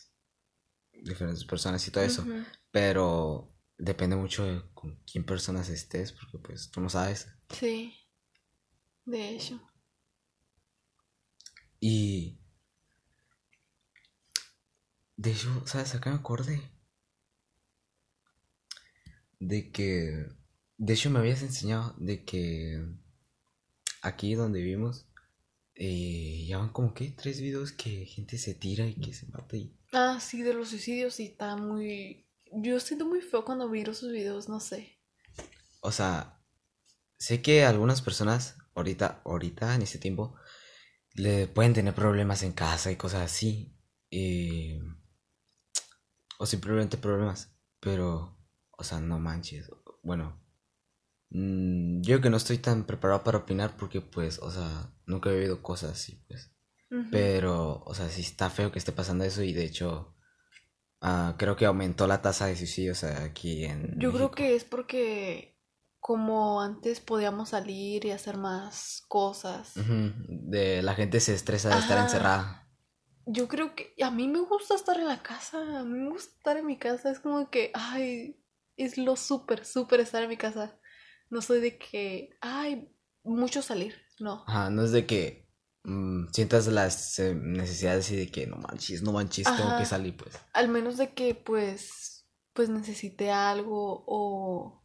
Diferentes 1.02 1.44
personas 1.44 1.86
y 1.86 1.90
todo 1.90 2.04
eso. 2.04 2.24
Pero 2.70 3.52
depende 3.76 4.16
mucho 4.16 4.44
de 4.44 4.62
con 4.72 4.96
quién 5.04 5.24
personas 5.24 5.68
estés, 5.68 6.12
porque 6.12 6.38
pues 6.38 6.70
tú 6.70 6.80
no 6.80 6.88
sabes. 6.88 7.28
Sí, 7.50 7.94
de 9.04 9.30
hecho. 9.30 9.60
Y. 11.80 12.38
De 15.16 15.32
hecho, 15.32 15.66
¿sabes? 15.66 15.94
Acá 15.94 16.10
me 16.10 16.16
acordé. 16.16 16.62
De 19.40 19.72
que. 19.72 20.28
De 20.78 20.92
hecho, 20.94 21.10
me 21.10 21.18
habías 21.18 21.42
enseñado 21.42 21.94
de 21.98 22.24
que. 22.24 22.86
Aquí 24.02 24.34
donde 24.34 24.60
vivimos. 24.60 25.08
Eh, 25.74 26.44
ya 26.46 26.58
van 26.58 26.68
como 26.70 26.92
que 26.94 27.10
tres 27.10 27.40
videos 27.40 27.72
que 27.72 28.04
gente 28.06 28.38
se 28.38 28.54
tira 28.54 28.86
y 28.86 28.94
que 28.94 29.14
se 29.14 29.26
mata 29.26 29.56
y. 29.56 29.76
Ah, 29.92 30.18
sí, 30.20 30.42
de 30.42 30.54
los 30.54 30.68
suicidios 30.70 31.14
sí 31.14 31.24
está 31.26 31.56
muy... 31.56 32.26
Yo 32.52 32.78
siento 32.80 33.06
muy 33.06 33.20
feo 33.22 33.44
cuando 33.44 33.68
miro 33.68 33.94
sus 33.94 34.12
videos, 34.12 34.48
no 34.48 34.60
sé. 34.60 34.98
O 35.80 35.90
sea, 35.92 36.42
sé 37.18 37.40
que 37.42 37.64
algunas 37.64 38.02
personas 38.02 38.56
ahorita, 38.74 39.22
ahorita 39.24 39.74
en 39.74 39.82
este 39.82 39.98
tiempo, 39.98 40.34
le 41.14 41.46
pueden 41.46 41.72
tener 41.74 41.94
problemas 41.94 42.42
en 42.42 42.52
casa 42.52 42.90
y 42.90 42.96
cosas 42.96 43.22
así. 43.22 43.74
eh, 44.10 44.78
o 46.38 46.46
simplemente 46.46 46.96
problemas. 46.98 47.54
Pero, 47.80 48.36
o 48.72 48.84
sea, 48.84 49.00
no 49.00 49.18
manches. 49.18 49.70
Bueno, 50.02 50.41
yo 51.34 52.20
que 52.20 52.30
no 52.30 52.36
estoy 52.36 52.58
tan 52.58 52.84
preparado 52.84 53.24
para 53.24 53.38
opinar 53.38 53.76
porque, 53.76 54.00
pues, 54.00 54.38
o 54.38 54.50
sea, 54.50 54.92
nunca 55.06 55.30
he 55.30 55.34
vivido 55.34 55.62
cosas 55.62 55.92
así, 55.92 56.22
pues. 56.28 56.50
Pero, 57.10 57.82
o 57.86 57.94
sea, 57.94 58.10
sí 58.10 58.20
está 58.20 58.50
feo 58.50 58.70
que 58.70 58.78
esté 58.78 58.92
pasando 58.92 59.24
eso 59.24 59.42
y 59.42 59.54
de 59.54 59.64
hecho, 59.64 60.14
ah, 61.00 61.36
creo 61.38 61.56
que 61.56 61.64
aumentó 61.64 62.06
la 62.06 62.20
tasa 62.20 62.46
de 62.46 62.56
suicidios 62.56 63.02
aquí 63.02 63.64
en 63.64 63.98
Yo 63.98 64.12
creo 64.12 64.30
que 64.30 64.54
es 64.54 64.64
porque 64.64 65.58
como 66.00 66.60
antes 66.60 67.00
podíamos 67.00 67.50
salir 67.50 68.04
y 68.04 68.10
hacer 68.10 68.36
más 68.36 69.02
cosas. 69.08 69.72
De 70.26 70.82
la 70.82 70.94
gente 70.94 71.20
se 71.20 71.32
estresa 71.32 71.70
de 71.70 71.78
estar 71.78 71.96
encerrada. 71.96 72.68
Yo 73.24 73.48
creo 73.48 73.74
que 73.74 73.94
a 74.02 74.10
mí 74.10 74.28
me 74.28 74.40
gusta 74.40 74.74
estar 74.74 74.98
en 74.98 75.06
la 75.06 75.22
casa, 75.22 75.78
a 75.78 75.84
mí 75.84 75.98
me 75.98 76.10
gusta 76.10 76.34
estar 76.36 76.56
en 76.58 76.66
mi 76.66 76.76
casa, 76.76 77.10
es 77.10 77.20
como 77.20 77.48
que, 77.48 77.70
ay, 77.72 78.36
es 78.76 78.98
lo 78.98 79.16
súper, 79.16 79.64
súper 79.64 80.00
estar 80.00 80.22
en 80.24 80.28
mi 80.28 80.36
casa. 80.36 80.78
No 81.32 81.40
soy 81.40 81.62
de 81.62 81.78
que, 81.78 82.36
ay, 82.42 82.94
mucho 83.24 83.62
salir, 83.62 83.94
no. 84.20 84.44
Ajá, 84.46 84.68
no 84.68 84.84
es 84.84 84.92
de 84.92 85.06
que 85.06 85.48
mm, 85.82 86.26
sientas 86.30 86.66
las 86.66 87.18
eh, 87.20 87.34
necesidades 87.34 88.10
y 88.10 88.16
de 88.16 88.30
que 88.30 88.46
no 88.46 88.56
manches, 88.56 89.02
no 89.02 89.12
manches, 89.12 89.46
tengo 89.56 89.78
que 89.78 89.86
salir, 89.86 90.14
pues. 90.14 90.38
Al 90.52 90.68
menos 90.68 90.98
de 90.98 91.14
que 91.14 91.34
pues, 91.34 92.26
pues 92.52 92.68
necesite 92.68 93.30
algo 93.30 94.04
o 94.06 94.84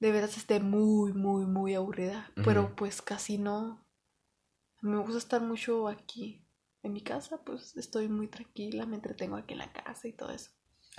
de 0.00 0.10
veras 0.10 0.36
esté 0.36 0.58
muy, 0.58 1.12
muy, 1.12 1.46
muy 1.46 1.76
aburrida. 1.76 2.32
Pero 2.34 2.74
pues 2.74 3.00
casi 3.00 3.38
no. 3.38 3.86
A 4.82 4.86
mí 4.86 4.90
me 4.90 5.02
gusta 5.02 5.18
estar 5.18 5.40
mucho 5.40 5.86
aquí. 5.86 6.48
En 6.82 6.94
mi 6.94 7.02
casa, 7.02 7.44
pues 7.44 7.76
estoy 7.76 8.08
muy 8.08 8.26
tranquila, 8.26 8.86
me 8.86 8.96
entretengo 8.96 9.36
aquí 9.36 9.52
en 9.52 9.58
la 9.58 9.72
casa 9.72 10.08
y 10.08 10.14
todo 10.14 10.32
eso. 10.32 10.50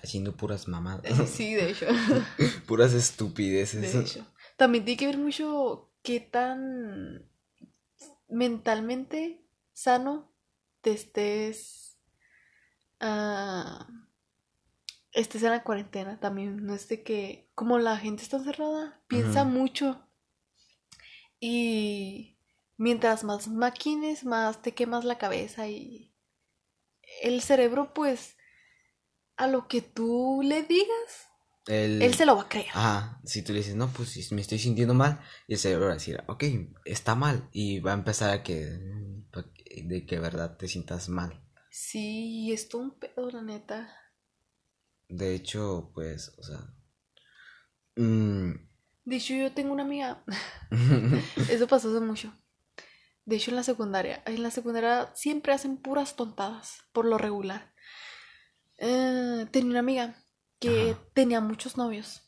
Haciendo 0.02 0.38
puras 0.38 0.70
mamadas. 0.70 1.12
Sí, 1.30 1.56
de 1.56 1.72
hecho. 1.72 1.88
Puras 2.68 2.94
estupideces. 2.94 3.82
De 3.82 4.00
hecho. 4.00 4.26
También 4.62 4.86
tiene 4.86 5.00
que 5.00 5.08
ver 5.08 5.18
mucho 5.18 5.90
qué 6.04 6.20
tan 6.20 7.28
mentalmente 8.30 9.44
sano 9.74 10.32
te 10.82 10.92
estés. 10.92 11.98
ah, 13.00 13.88
estés 15.14 15.42
en 15.42 15.50
la 15.50 15.64
cuarentena 15.64 16.20
también. 16.20 16.64
No 16.64 16.76
es 16.76 16.88
de 16.90 17.02
que. 17.02 17.50
Como 17.56 17.80
la 17.80 17.98
gente 17.98 18.22
está 18.22 18.38
encerrada, 18.38 19.02
piensa 19.08 19.46
mucho. 19.46 20.08
Y 21.40 22.38
mientras 22.78 23.24
más 23.24 23.48
maquines, 23.48 24.26
más 24.26 24.62
te 24.62 24.76
quemas 24.76 25.06
la 25.06 25.18
cabeza 25.18 25.68
y 25.70 26.14
el 27.24 27.42
cerebro, 27.42 27.96
pues, 27.96 28.38
a 29.38 29.48
lo 29.48 29.68
que 29.68 29.82
tú 29.82 30.42
le 30.44 30.62
digas, 30.62 31.31
Él 31.68 32.14
se 32.16 32.26
lo 32.26 32.36
va 32.36 32.44
a 32.44 32.50
creer. 32.50 32.68
Ajá, 32.74 33.22
si 33.24 33.44
tú 33.44 33.54
le 33.54 33.60
dices, 33.60 33.76
no, 33.76 33.88
pues 33.90 34.10
si 34.10 34.34
me 34.34 34.42
estoy 34.42 34.58
sintiendo 34.58 34.94
mal, 34.94 35.22
y 35.48 35.54
el 35.54 35.60
cerebro 35.60 35.86
va 35.86 35.92
a 35.92 35.96
decir, 35.96 36.24
ok, 36.28 36.44
está 36.86 37.16
mal, 37.16 37.50
y 37.52 37.80
va 37.80 37.92
a 37.92 37.96
empezar 37.96 38.32
a 38.32 38.44
que, 38.44 38.80
de 39.84 40.06
que 40.08 40.20
verdad 40.20 40.58
te 40.58 40.68
sientas 40.68 41.08
mal. 41.10 41.44
Sí, 41.70 42.52
es 42.52 42.68
todo 42.68 42.82
un 42.82 43.00
pedo, 43.00 43.30
la 43.30 43.42
neta. 43.42 43.96
De 45.08 45.36
hecho, 45.36 45.92
pues, 45.94 46.34
o 46.38 46.44
sea, 46.44 46.74
mm, 47.96 48.52
De 49.06 49.16
hecho, 49.16 49.34
yo 49.36 49.52
tengo 49.52 49.74
una 49.74 49.84
amiga. 49.84 50.24
Eso 51.50 51.68
pasó 51.68 51.90
hace 51.90 52.06
mucho. 52.06 52.34
De 53.26 53.36
hecho, 53.36 53.52
en 53.52 53.58
la 53.58 53.64
secundaria. 53.64 54.24
En 54.26 54.42
la 54.42 54.52
secundaria 54.52 55.12
siempre 55.16 55.54
hacen 55.54 55.78
puras 55.78 56.16
tontadas, 56.16 56.80
por 56.92 57.06
lo 57.06 57.18
regular. 57.18 57.74
Eh, 58.78 59.46
tenía 59.52 59.70
una 59.70 59.80
amiga 59.80 60.16
que 60.62 60.92
Ajá. 60.92 61.04
tenía 61.14 61.42
muchos 61.42 61.76
novios. 61.76 62.22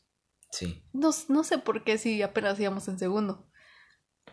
Sí. 0.50 0.84
No, 0.92 1.10
no 1.28 1.44
sé 1.44 1.56
por 1.58 1.84
qué 1.84 1.96
si 1.96 2.20
apenas 2.20 2.60
íbamos 2.60 2.86
en 2.88 2.98
segundo. 2.98 3.50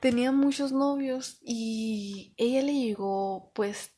Tenía 0.01 0.31
muchos 0.33 0.71
novios 0.73 1.37
y 1.41 2.33
ella 2.37 2.61
le 2.63 2.73
llegó, 2.73 3.51
pues, 3.55 3.93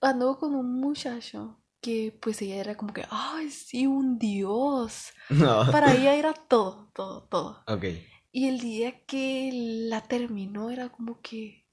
anduvo 0.00 0.38
con 0.38 0.54
un 0.54 0.80
muchacho 0.80 1.60
que 1.80 2.16
pues 2.20 2.42
ella 2.42 2.56
era 2.56 2.76
como 2.76 2.92
que, 2.92 3.04
ay, 3.10 3.50
sí, 3.50 3.86
un 3.86 4.18
dios. 4.18 5.12
No. 5.30 5.70
Para 5.72 5.94
ella 5.94 6.14
era 6.14 6.34
todo, 6.34 6.90
todo, 6.94 7.24
todo. 7.28 7.64
Ok. 7.66 7.84
Y 8.30 8.48
el 8.48 8.60
día 8.60 9.04
que 9.06 9.50
la 9.88 10.02
terminó 10.02 10.70
era 10.70 10.90
como 10.90 11.20
que 11.22 11.66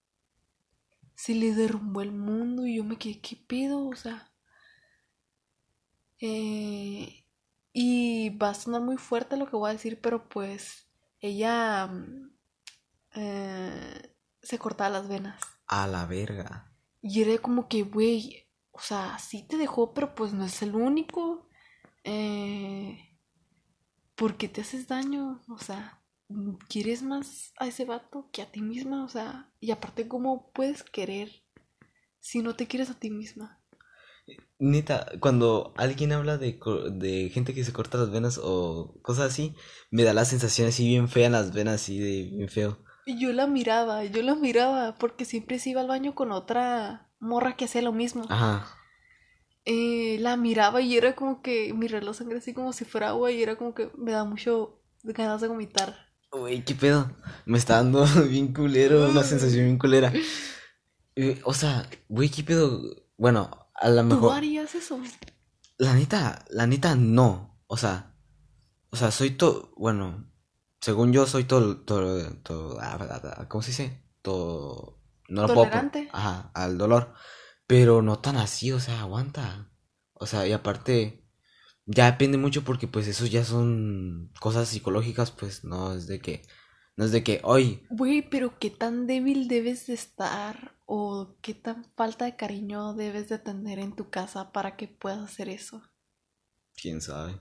se 1.15 1.35
le 1.35 1.53
derrumbó 1.53 2.01
el 2.01 2.11
mundo 2.13 2.65
y 2.65 2.77
yo 2.77 2.83
me 2.83 2.97
quedé, 2.97 3.19
¿qué 3.21 3.35
pedo? 3.35 3.87
O 3.87 3.95
sea... 3.95 4.31
eh, 6.19 7.24
y 7.77 8.29
va 8.29 8.51
a 8.51 8.53
sonar 8.53 8.79
muy 8.79 8.95
fuerte 8.95 9.35
lo 9.35 9.47
que 9.47 9.57
voy 9.57 9.69
a 9.69 9.73
decir, 9.73 9.99
pero 9.99 10.29
pues 10.29 10.87
ella 11.19 11.87
mm, 11.87 12.31
eh, 13.15 14.15
se 14.41 14.57
cortaba 14.57 14.89
las 14.89 15.09
venas. 15.09 15.41
A 15.67 15.85
la 15.85 16.05
verga. 16.05 16.73
Y 17.01 17.21
era 17.21 17.37
como 17.37 17.67
que, 17.67 17.83
güey, 17.83 18.47
o 18.71 18.79
sea, 18.79 19.19
sí 19.19 19.43
te 19.43 19.57
dejó, 19.57 19.93
pero 19.93 20.15
pues 20.15 20.31
no 20.31 20.45
es 20.45 20.61
el 20.61 20.73
único. 20.73 21.49
Eh, 22.05 22.97
¿por 24.15 24.37
qué 24.37 24.47
te 24.47 24.61
haces 24.61 24.87
daño? 24.87 25.41
O 25.49 25.57
sea, 25.57 26.01
¿quieres 26.69 27.03
más 27.03 27.51
a 27.59 27.67
ese 27.67 27.83
vato 27.83 28.29
que 28.31 28.41
a 28.41 28.49
ti 28.49 28.61
misma? 28.61 29.03
O 29.03 29.09
sea, 29.09 29.51
y 29.59 29.71
aparte, 29.71 30.07
¿cómo 30.07 30.49
puedes 30.53 30.81
querer 30.81 31.43
si 32.21 32.41
no 32.41 32.55
te 32.55 32.67
quieres 32.67 32.89
a 32.89 32.97
ti 32.97 33.09
misma? 33.09 33.61
Neta, 34.57 35.05
cuando 35.19 35.73
alguien 35.77 36.13
habla 36.13 36.37
de, 36.37 36.59
de 36.91 37.29
gente 37.29 37.53
que 37.53 37.63
se 37.63 37.73
corta 37.73 37.97
las 37.97 38.09
venas 38.11 38.39
o 38.41 38.95
cosas 39.01 39.31
así, 39.31 39.53
me 39.91 40.03
da 40.03 40.13
la 40.13 40.25
sensación 40.25 40.69
así 40.69 40.87
bien 40.87 41.09
fea 41.09 41.25
en 41.27 41.33
las 41.33 41.53
venas, 41.53 41.75
así 41.75 41.99
de 41.99 42.29
bien 42.35 42.49
feo. 42.49 42.77
Y 43.05 43.19
yo 43.19 43.33
la 43.33 43.47
miraba, 43.47 44.03
yo 44.05 44.23
la 44.23 44.35
miraba, 44.35 44.95
porque 44.95 45.25
siempre 45.25 45.59
se 45.59 45.71
iba 45.71 45.81
al 45.81 45.87
baño 45.87 46.15
con 46.15 46.31
otra 46.31 47.09
morra 47.19 47.55
que 47.55 47.65
hacía 47.65 47.81
lo 47.81 47.91
mismo. 47.91 48.23
Ajá. 48.29 48.65
Eh, 49.65 50.17
la 50.19 50.37
miraba 50.37 50.81
y 50.81 50.95
era 50.95 51.15
como 51.15 51.41
que 51.41 51.73
mi 51.73 51.87
reloj 51.87 52.15
sangre 52.15 52.37
así 52.37 52.53
como 52.53 52.71
si 52.71 52.85
fuera 52.85 53.09
agua 53.09 53.31
y 53.31 53.41
era 53.41 53.55
como 53.57 53.73
que 53.73 53.89
me 53.97 54.11
da 54.11 54.23
mucho 54.23 54.79
ganas 55.03 55.41
de 55.41 55.47
vomitar. 55.47 55.95
Uy, 56.31 56.61
qué 56.61 56.75
pedo. 56.75 57.11
Me 57.45 57.57
está 57.57 57.75
dando 57.75 58.05
bien 58.29 58.53
culero, 58.53 59.09
una 59.09 59.23
sensación 59.23 59.65
bien 59.65 59.77
culera. 59.77 60.11
Eh, 61.17 61.39
O 61.45 61.53
sea, 61.53 61.89
güey, 62.09 62.27
qué 62.29 62.43
pedo. 62.43 62.81
Bueno, 63.17 63.64
a 63.75 63.89
lo 63.89 64.01
¿Tú 64.01 64.07
mejor. 64.07 64.33
harías 64.33 64.75
eso? 64.75 64.99
La 65.77 65.93
neta, 65.93 66.45
la 66.49 66.67
neta 66.67 66.95
no. 66.95 67.59
O 67.67 67.77
sea, 67.77 68.15
o 68.89 68.95
sea, 68.95 69.11
soy 69.11 69.31
todo, 69.31 69.73
bueno, 69.77 70.31
según 70.81 71.11
yo 71.13 71.25
soy 71.27 71.43
todo, 71.45 71.81
todo, 71.81 72.31
todo, 72.43 72.77
¿cómo 73.49 73.61
se 73.61 73.69
dice? 73.71 74.03
Todo, 74.21 75.01
no 75.27 75.41
lo 75.43 75.53
puedo, 75.53 75.65
Tolerante. 75.65 76.09
ajá, 76.13 76.51
al 76.53 76.77
dolor, 76.77 77.13
pero 77.67 78.01
no 78.01 78.19
tan 78.19 78.37
así, 78.37 78.71
o 78.71 78.79
sea, 78.79 79.01
aguanta. 79.01 79.71
O 80.13 80.25
sea, 80.27 80.47
y 80.47 80.53
aparte, 80.53 81.27
ya 81.85 82.11
depende 82.11 82.37
mucho 82.37 82.63
porque 82.63 82.87
pues 82.87 83.07
eso 83.07 83.25
ya 83.25 83.43
son 83.43 84.31
cosas 84.39 84.69
psicológicas, 84.69 85.31
pues 85.31 85.63
no 85.63 85.93
es 85.93 86.07
de 86.07 86.19
que, 86.21 86.43
no 86.97 87.05
es 87.05 87.11
de 87.11 87.23
que, 87.23 87.41
hoy, 87.43 87.85
Güey, 87.89 88.21
pero 88.29 88.57
qué 88.59 88.69
tan 88.69 89.07
débil 89.07 89.47
debes 89.47 89.87
de 89.87 89.93
estar 89.93 90.75
o 90.85 91.35
qué 91.41 91.53
tan 91.53 91.83
falta 91.95 92.25
de 92.25 92.35
cariño 92.35 92.93
debes 92.93 93.27
de 93.29 93.39
tener 93.39 93.79
en 93.79 93.95
tu 93.95 94.09
casa 94.09 94.51
para 94.51 94.75
que 94.77 94.87
puedas 94.87 95.19
hacer 95.19 95.49
eso. 95.49 95.81
quién 96.81 97.01
sabe. 97.01 97.39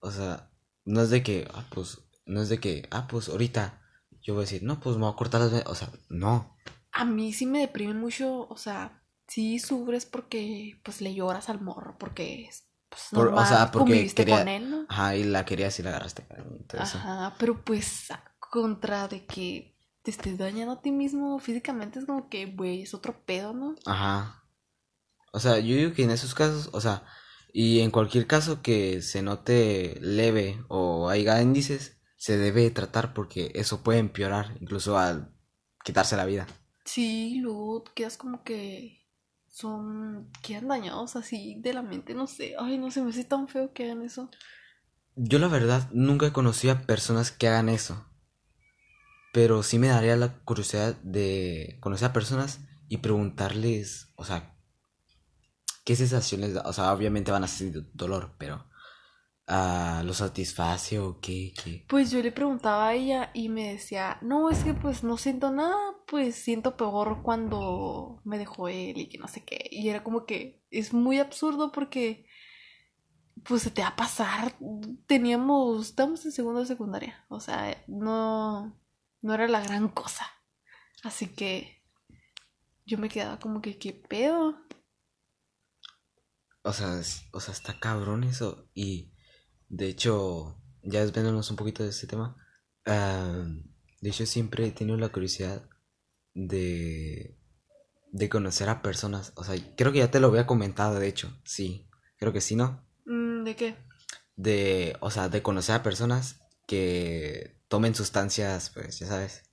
O 0.00 0.10
sea, 0.10 0.50
no 0.84 1.02
es 1.02 1.10
de 1.10 1.22
que, 1.22 1.46
ah, 1.52 1.66
pues, 1.74 1.98
no 2.26 2.40
es 2.40 2.48
de 2.48 2.60
que, 2.60 2.88
ah, 2.90 3.06
pues 3.08 3.28
ahorita 3.28 3.82
yo 4.22 4.34
voy 4.34 4.42
a 4.42 4.44
decir, 4.46 4.62
no, 4.62 4.78
pues 4.80 4.96
me 4.96 5.02
voy 5.02 5.12
a 5.12 5.16
cortar 5.16 5.40
las. 5.40 5.66
O 5.66 5.74
sea, 5.74 5.90
no. 6.08 6.56
A 6.92 7.04
mí 7.04 7.32
sí 7.32 7.44
me 7.46 7.60
deprime 7.60 7.94
mucho, 7.94 8.46
o 8.48 8.56
sea, 8.56 9.02
sí 9.26 9.58
sufres 9.58 10.06
porque 10.06 10.80
pues 10.84 11.00
le 11.00 11.14
lloras 11.14 11.48
al 11.48 11.60
morro, 11.60 11.96
porque 11.98 12.46
es 12.46 12.64
pues, 12.88 13.02
Por- 13.12 13.28
o 13.28 13.44
sea, 13.44 13.70
porque 13.70 14.12
quería- 14.14 14.38
con 14.38 14.48
él, 14.48 14.70
¿no? 14.70 14.86
Ajá, 14.88 15.14
y 15.16 15.24
la 15.24 15.44
querías 15.44 15.78
y 15.78 15.82
la 15.82 15.90
agarraste. 15.90 16.26
eso. 16.80 16.98
Ajá, 16.98 17.34
pero 17.38 17.62
pues 17.62 18.08
contra 18.50 19.08
de 19.08 19.26
que 19.26 19.76
te 20.02 20.10
estés 20.10 20.38
dañando 20.38 20.74
a 20.74 20.80
ti 20.80 20.90
mismo 20.90 21.38
físicamente 21.38 21.98
es 21.98 22.06
como 22.06 22.28
que, 22.28 22.46
güey, 22.46 22.82
es 22.82 22.94
otro 22.94 23.24
pedo, 23.24 23.52
¿no? 23.52 23.74
Ajá. 23.86 24.44
O 25.32 25.40
sea, 25.40 25.58
yo 25.58 25.76
digo 25.76 25.92
que 25.92 26.04
en 26.04 26.10
esos 26.10 26.34
casos, 26.34 26.70
o 26.72 26.80
sea, 26.80 27.04
y 27.52 27.80
en 27.80 27.90
cualquier 27.90 28.26
caso 28.26 28.62
que 28.62 29.02
se 29.02 29.22
note 29.22 29.98
leve 30.00 30.64
o 30.68 31.08
haya 31.08 31.42
índices, 31.42 31.98
se 32.16 32.36
debe 32.36 32.70
tratar 32.70 33.14
porque 33.14 33.52
eso 33.54 33.82
puede 33.82 33.98
empeorar, 33.98 34.56
incluso 34.60 34.98
al 34.98 35.34
quitarse 35.84 36.16
la 36.16 36.24
vida. 36.24 36.46
Sí, 36.84 37.38
luego 37.40 37.84
quedas 37.94 38.16
como 38.16 38.42
que 38.42 39.06
son, 39.46 40.30
quedan 40.42 40.68
dañados 40.68 41.16
así 41.16 41.56
de 41.60 41.74
la 41.74 41.82
mente, 41.82 42.14
no 42.14 42.26
sé, 42.26 42.54
ay, 42.58 42.78
no 42.78 42.90
sé, 42.90 43.02
me 43.02 43.10
hace 43.10 43.24
tan 43.24 43.48
feo 43.48 43.72
que 43.72 43.84
hagan 43.84 44.02
eso. 44.02 44.30
Yo 45.14 45.38
la 45.38 45.48
verdad 45.48 45.88
nunca 45.92 46.32
conocí 46.32 46.68
a 46.68 46.82
personas 46.82 47.30
que 47.30 47.48
hagan 47.48 47.68
eso. 47.68 48.07
Pero 49.38 49.62
sí 49.62 49.78
me 49.78 49.86
daría 49.86 50.16
la 50.16 50.40
curiosidad 50.40 50.96
de 51.04 51.76
conocer 51.78 52.08
a 52.08 52.12
personas 52.12 52.58
y 52.88 52.96
preguntarles, 52.96 54.12
o 54.16 54.24
sea, 54.24 54.58
qué 55.84 55.94
sensaciones. 55.94 56.56
O 56.64 56.72
sea, 56.72 56.92
obviamente 56.92 57.30
van 57.30 57.44
a 57.44 57.46
sentir 57.46 57.88
dolor, 57.94 58.34
pero 58.36 58.66
ah, 59.46 60.02
¿lo 60.04 60.12
satisface 60.12 60.98
o 60.98 61.20
qué, 61.20 61.52
qué? 61.62 61.86
Pues 61.88 62.10
yo 62.10 62.20
le 62.20 62.32
preguntaba 62.32 62.88
a 62.88 62.94
ella 62.94 63.30
y 63.32 63.48
me 63.48 63.74
decía, 63.74 64.18
no, 64.22 64.50
es 64.50 64.64
que 64.64 64.74
pues 64.74 65.04
no 65.04 65.16
siento 65.16 65.52
nada, 65.52 65.76
pues 66.08 66.34
siento 66.34 66.76
peor 66.76 67.22
cuando 67.22 68.20
me 68.24 68.38
dejó 68.38 68.66
él 68.66 68.98
y 68.98 69.08
que 69.08 69.18
no 69.18 69.28
sé 69.28 69.44
qué. 69.44 69.68
Y 69.70 69.88
era 69.88 70.02
como 70.02 70.26
que 70.26 70.64
es 70.72 70.92
muy 70.92 71.20
absurdo 71.20 71.70
porque 71.70 72.26
pues 73.44 73.62
se 73.62 73.70
te 73.70 73.82
va 73.82 73.88
a 73.90 73.96
pasar. 73.96 74.56
Teníamos, 75.06 75.86
estamos 75.86 76.26
en 76.26 76.32
segundo 76.32 76.58
de 76.58 76.66
secundaria, 76.66 77.24
o 77.28 77.38
sea, 77.38 77.80
no, 77.86 78.76
no 79.22 79.34
era 79.34 79.48
la 79.48 79.62
gran 79.62 79.88
cosa. 79.88 80.26
Así 81.02 81.28
que 81.28 81.82
yo 82.86 82.98
me 82.98 83.08
quedaba 83.08 83.38
como 83.38 83.60
que, 83.60 83.78
¿qué 83.78 83.92
pedo? 83.92 84.56
O 86.62 86.72
sea, 86.72 86.98
es- 87.00 87.22
o 87.32 87.40
sea, 87.40 87.54
está 87.54 87.78
cabrón 87.78 88.24
eso. 88.24 88.68
Y 88.74 89.12
de 89.68 89.86
hecho, 89.88 90.60
ya 90.82 91.00
desviándonos 91.00 91.50
un 91.50 91.56
poquito 91.56 91.82
de 91.82 91.90
este 91.90 92.06
tema, 92.06 92.36
ah, 92.86 93.44
de 94.00 94.10
hecho 94.10 94.26
siempre 94.26 94.66
he 94.66 94.72
tenido 94.72 94.96
la 94.98 95.10
curiosidad 95.10 95.68
de, 96.34 97.38
de 98.12 98.28
conocer 98.28 98.68
a 98.68 98.82
personas. 98.82 99.32
O 99.36 99.44
sea, 99.44 99.56
creo 99.76 99.92
que 99.92 99.98
ya 99.98 100.10
te 100.10 100.20
lo 100.20 100.28
había 100.28 100.46
comentado, 100.46 100.98
de 100.98 101.08
hecho, 101.08 101.32
sí, 101.44 101.88
creo 102.18 102.32
que 102.32 102.40
sí, 102.40 102.56
¿no? 102.56 102.84
Mm, 103.06 103.44
¿De 103.44 103.56
qué? 103.56 103.76
De, 104.36 104.96
o 105.00 105.10
sea, 105.10 105.28
de 105.28 105.42
conocer 105.42 105.74
a 105.76 105.82
personas 105.82 106.40
que 106.66 107.57
tomen 107.68 107.94
sustancias, 107.94 108.70
pues, 108.70 108.98
ya 108.98 109.06
sabes, 109.06 109.44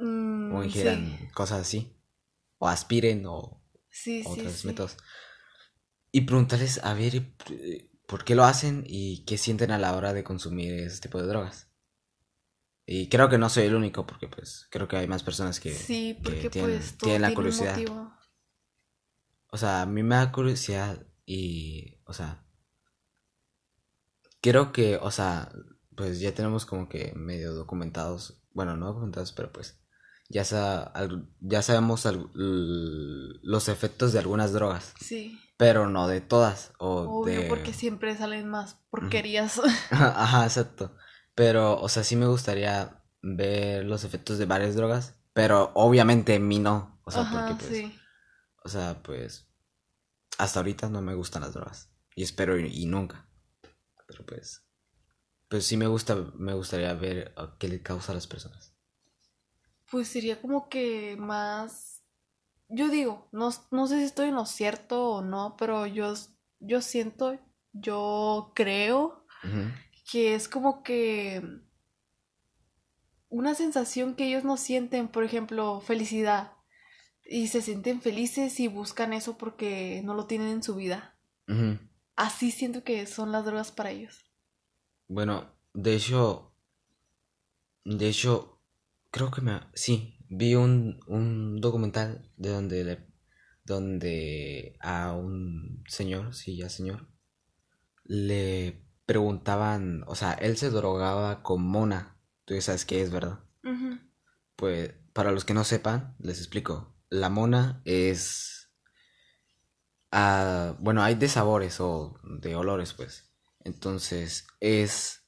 Mm, 0.00 0.52
o 0.52 0.62
sí, 0.70 0.70
ingieran 0.70 1.28
cosas 1.34 1.60
así, 1.60 1.96
o 2.58 2.68
aspiren, 2.68 3.24
o 3.26 3.62
sí, 3.90 4.22
sí, 4.24 4.30
otros 4.30 4.48
sí. 4.48 4.68
métodos. 4.68 4.96
Y 6.12 6.20
preguntarles 6.22 6.84
a 6.84 6.92
ver 6.92 7.32
eh, 7.50 7.90
por 8.06 8.22
qué 8.24 8.34
lo 8.34 8.44
hacen 8.44 8.84
y 8.86 9.24
qué 9.24 9.38
sienten 9.38 9.70
a 9.70 9.78
la 9.78 9.96
hora 9.96 10.12
de 10.12 10.22
consumir 10.22 10.74
ese 10.74 11.00
tipo 11.00 11.18
de 11.18 11.26
drogas. 11.28 11.70
Y 12.86 13.08
creo 13.08 13.28
que 13.28 13.38
no 13.38 13.48
soy 13.48 13.64
el 13.66 13.74
único, 13.76 14.04
porque 14.06 14.26
pues 14.28 14.66
creo 14.70 14.88
que 14.88 14.96
hay 14.96 15.06
más 15.06 15.22
personas 15.22 15.60
que, 15.60 15.70
Sí, 15.74 16.18
que 16.24 16.48
tienen, 16.50 16.80
pues 16.80 16.96
todo 16.98 17.10
tienen 17.10 17.22
la 17.22 17.34
curiosidad. 17.34 17.80
O 19.50 19.58
sea, 19.58 19.82
a 19.82 19.86
mí 19.86 20.02
me 20.02 20.14
da 20.16 20.32
curiosidad 20.32 21.06
y, 21.26 21.98
o 22.06 22.12
sea, 22.14 22.44
creo 24.40 24.72
que, 24.72 24.96
o 24.96 25.10
sea, 25.10 25.50
pues 25.98 26.18
ya 26.20 26.32
tenemos 26.34 26.64
como 26.64 26.88
que 26.88 27.12
medio 27.14 27.52
documentados, 27.52 28.40
bueno, 28.54 28.76
no 28.78 28.86
documentados, 28.86 29.32
pero 29.32 29.52
pues 29.52 29.78
ya, 30.30 30.44
sa- 30.44 30.82
al- 30.84 31.28
ya 31.40 31.60
sabemos 31.60 32.06
los 33.42 33.68
efectos 33.68 34.12
de 34.12 34.18
algunas 34.20 34.52
drogas. 34.52 34.94
Sí, 35.00 35.38
Pero 35.56 35.88
no 35.90 36.06
de 36.06 36.20
todas. 36.20 36.72
O 36.78 37.20
obvio, 37.22 37.40
de. 37.42 37.48
porque 37.48 37.72
siempre 37.72 38.16
salen 38.16 38.48
más 38.48 38.76
porquerías. 38.90 39.60
Ajá, 39.90 40.44
exacto. 40.44 40.96
Pero, 41.34 41.80
o 41.80 41.88
sea, 41.88 42.04
sí 42.04 42.14
me 42.16 42.26
gustaría 42.26 43.02
ver 43.22 43.84
los 43.84 44.04
efectos 44.04 44.38
de 44.38 44.46
varias 44.46 44.74
drogas. 44.76 45.14
Pero 45.32 45.72
obviamente 45.74 46.34
en 46.34 46.46
mí 46.48 46.58
no. 46.58 47.00
O 47.04 47.10
sea, 47.10 47.22
Ajá, 47.22 47.46
porque 47.48 47.64
pues. 47.64 47.76
sí. 47.76 47.98
O 48.64 48.68
sea, 48.68 49.02
pues. 49.02 49.48
Hasta 50.38 50.60
ahorita 50.60 50.88
no 50.88 51.02
me 51.02 51.14
gustan 51.14 51.42
las 51.42 51.54
drogas. 51.54 51.90
Y 52.14 52.22
espero 52.22 52.58
y, 52.58 52.66
y 52.66 52.86
nunca. 52.86 53.28
Pero 54.06 54.24
pues. 54.26 54.64
Pues 55.48 55.66
sí 55.66 55.76
me 55.76 55.86
gusta, 55.86 56.14
me 56.34 56.54
gustaría 56.54 56.92
ver 56.94 57.34
uh, 57.38 57.56
qué 57.58 57.68
le 57.68 57.82
causa 57.82 58.12
a 58.12 58.14
las 58.14 58.26
personas. 58.26 58.74
Pues 59.90 60.08
sería 60.08 60.40
como 60.40 60.68
que 60.68 61.16
más... 61.18 62.04
Yo 62.68 62.88
digo, 62.88 63.28
no, 63.32 63.50
no 63.70 63.86
sé 63.86 63.98
si 63.98 64.04
estoy 64.04 64.28
en 64.28 64.34
lo 64.34 64.44
cierto 64.44 65.08
o 65.08 65.22
no, 65.22 65.56
pero 65.58 65.86
yo, 65.86 66.12
yo 66.60 66.82
siento, 66.82 67.38
yo 67.72 68.52
creo 68.54 69.24
que 70.10 70.34
es 70.34 70.50
como 70.50 70.82
que 70.82 71.42
una 73.30 73.54
sensación 73.54 74.14
que 74.14 74.26
ellos 74.26 74.44
no 74.44 74.58
sienten, 74.58 75.08
por 75.08 75.24
ejemplo, 75.24 75.80
felicidad. 75.80 76.52
Y 77.24 77.48
se 77.48 77.62
sienten 77.62 78.02
felices 78.02 78.60
y 78.60 78.68
buscan 78.68 79.14
eso 79.14 79.38
porque 79.38 80.02
no 80.04 80.12
lo 80.12 80.26
tienen 80.26 80.48
en 80.48 80.62
su 80.62 80.74
vida. 80.74 81.18
Así 82.16 82.50
siento 82.50 82.84
que 82.84 83.06
son 83.06 83.32
las 83.32 83.46
drogas 83.46 83.72
para 83.72 83.90
ellos. 83.90 84.27
Bueno, 85.08 85.54
de 85.74 85.94
hecho, 85.96 86.54
de 87.84 88.08
hecho, 88.08 88.60
creo 89.10 89.30
que 89.30 89.40
me, 89.40 89.60
sí, 89.74 90.18
vi 90.28 90.54
un, 90.54 91.00
un 91.06 91.60
documental 91.60 92.30
de 92.36 92.50
donde 92.50 92.84
le, 92.84 93.06
donde 93.64 94.76
a 94.80 95.12
un 95.12 95.82
señor, 95.88 96.34
sí, 96.34 96.56
ya 96.56 96.68
señor, 96.68 97.08
le 98.04 98.84
preguntaban, 99.06 100.04
o 100.06 100.14
sea, 100.14 100.32
él 100.34 100.56
se 100.56 100.70
drogaba 100.70 101.42
con 101.42 101.62
mona, 101.62 102.20
tú 102.44 102.54
ya 102.54 102.60
sabes 102.62 102.84
qué 102.84 103.02
es, 103.02 103.10
¿verdad? 103.10 103.40
Pues, 104.56 104.92
para 105.14 105.32
los 105.32 105.44
que 105.46 105.54
no 105.54 105.64
sepan, 105.64 106.14
les 106.18 106.38
explico, 106.38 106.94
la 107.08 107.30
mona 107.30 107.80
es, 107.86 108.70
ah, 110.10 110.76
bueno, 110.80 111.02
hay 111.02 111.14
de 111.14 111.28
sabores 111.28 111.80
o 111.80 112.18
de 112.40 112.56
olores, 112.56 112.92
pues, 112.94 113.27
entonces 113.68 114.46
es 114.60 115.22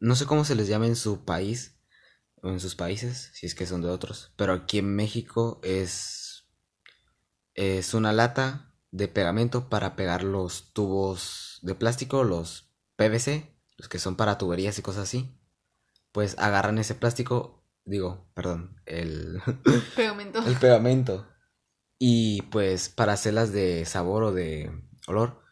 no 0.00 0.14
sé 0.16 0.26
cómo 0.26 0.44
se 0.44 0.54
les 0.54 0.68
llama 0.68 0.86
en 0.86 0.96
su 0.96 1.24
país 1.24 1.76
o 2.42 2.50
en 2.50 2.60
sus 2.60 2.76
países, 2.76 3.30
si 3.34 3.46
es 3.46 3.54
que 3.54 3.66
son 3.66 3.82
de 3.82 3.88
otros, 3.88 4.32
pero 4.36 4.52
aquí 4.52 4.78
en 4.78 4.94
México 4.96 5.60
es 5.62 6.46
es 7.54 7.94
una 7.94 8.12
lata 8.12 8.74
de 8.92 9.08
pegamento 9.08 9.68
para 9.68 9.96
pegar 9.96 10.22
los 10.22 10.72
tubos 10.72 11.58
de 11.62 11.74
plástico, 11.74 12.24
los 12.24 12.72
PVC, 12.96 13.52
los 13.76 13.88
que 13.88 13.98
son 13.98 14.16
para 14.16 14.38
tuberías 14.38 14.78
y 14.78 14.82
cosas 14.82 15.02
así. 15.04 15.36
Pues 16.12 16.38
agarran 16.38 16.78
ese 16.78 16.94
plástico, 16.94 17.64
digo, 17.84 18.30
perdón, 18.34 18.80
el 18.86 19.42
Pegamento. 19.96 20.40
el 20.46 20.56
pegamento 20.56 21.26
y 21.98 22.42
pues 22.42 22.88
para 22.88 23.12
hacerlas 23.14 23.52
de 23.52 23.84
sabor 23.84 24.22
o 24.22 24.32
de 24.32 24.70
olor 25.08 25.42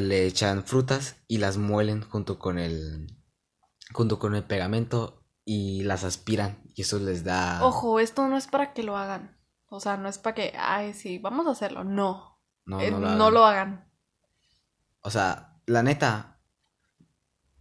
le 0.00 0.26
echan 0.26 0.64
frutas 0.64 1.16
y 1.28 1.38
las 1.38 1.56
muelen 1.56 2.02
junto 2.02 2.38
con 2.38 2.58
el 2.58 3.16
junto 3.92 4.18
con 4.18 4.34
el 4.34 4.44
pegamento 4.44 5.24
y 5.44 5.82
las 5.84 6.04
aspiran 6.04 6.62
y 6.74 6.82
eso 6.82 6.98
les 6.98 7.24
da 7.24 7.64
Ojo, 7.64 8.00
esto 8.00 8.28
no 8.28 8.36
es 8.36 8.46
para 8.46 8.72
que 8.74 8.82
lo 8.82 8.96
hagan. 8.96 9.36
O 9.70 9.80
sea, 9.80 9.96
no 9.98 10.08
es 10.08 10.18
para 10.18 10.34
que, 10.34 10.52
ay, 10.58 10.94
sí, 10.94 11.18
vamos 11.18 11.46
a 11.46 11.50
hacerlo. 11.50 11.84
No. 11.84 12.40
no, 12.64 12.80
Eh, 12.80 12.90
no 12.90 12.98
lo 13.00 13.08
no 13.14 13.24
hagan. 13.24 13.34
lo 13.34 13.44
hagan. 13.46 13.92
o 15.00 15.10
sea 15.10 15.60
la 15.66 15.82
neta 15.82 16.40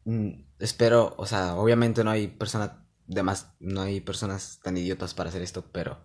mm, 0.05 0.29
espero 0.59 1.13
o 1.17 1.25
sea 1.25 1.55
obviamente 1.55 2.03
no 2.03 2.11
hay 2.11 2.27
personas 2.27 2.71
de 3.05 3.23
más 3.23 3.53
no 3.59 3.81
hay 3.81 4.01
personas 4.01 4.59
tan 4.63 4.75
idiotas 4.77 5.13
para 5.13 5.29
hacer 5.29 5.41
esto 5.41 5.69
pero 5.71 6.03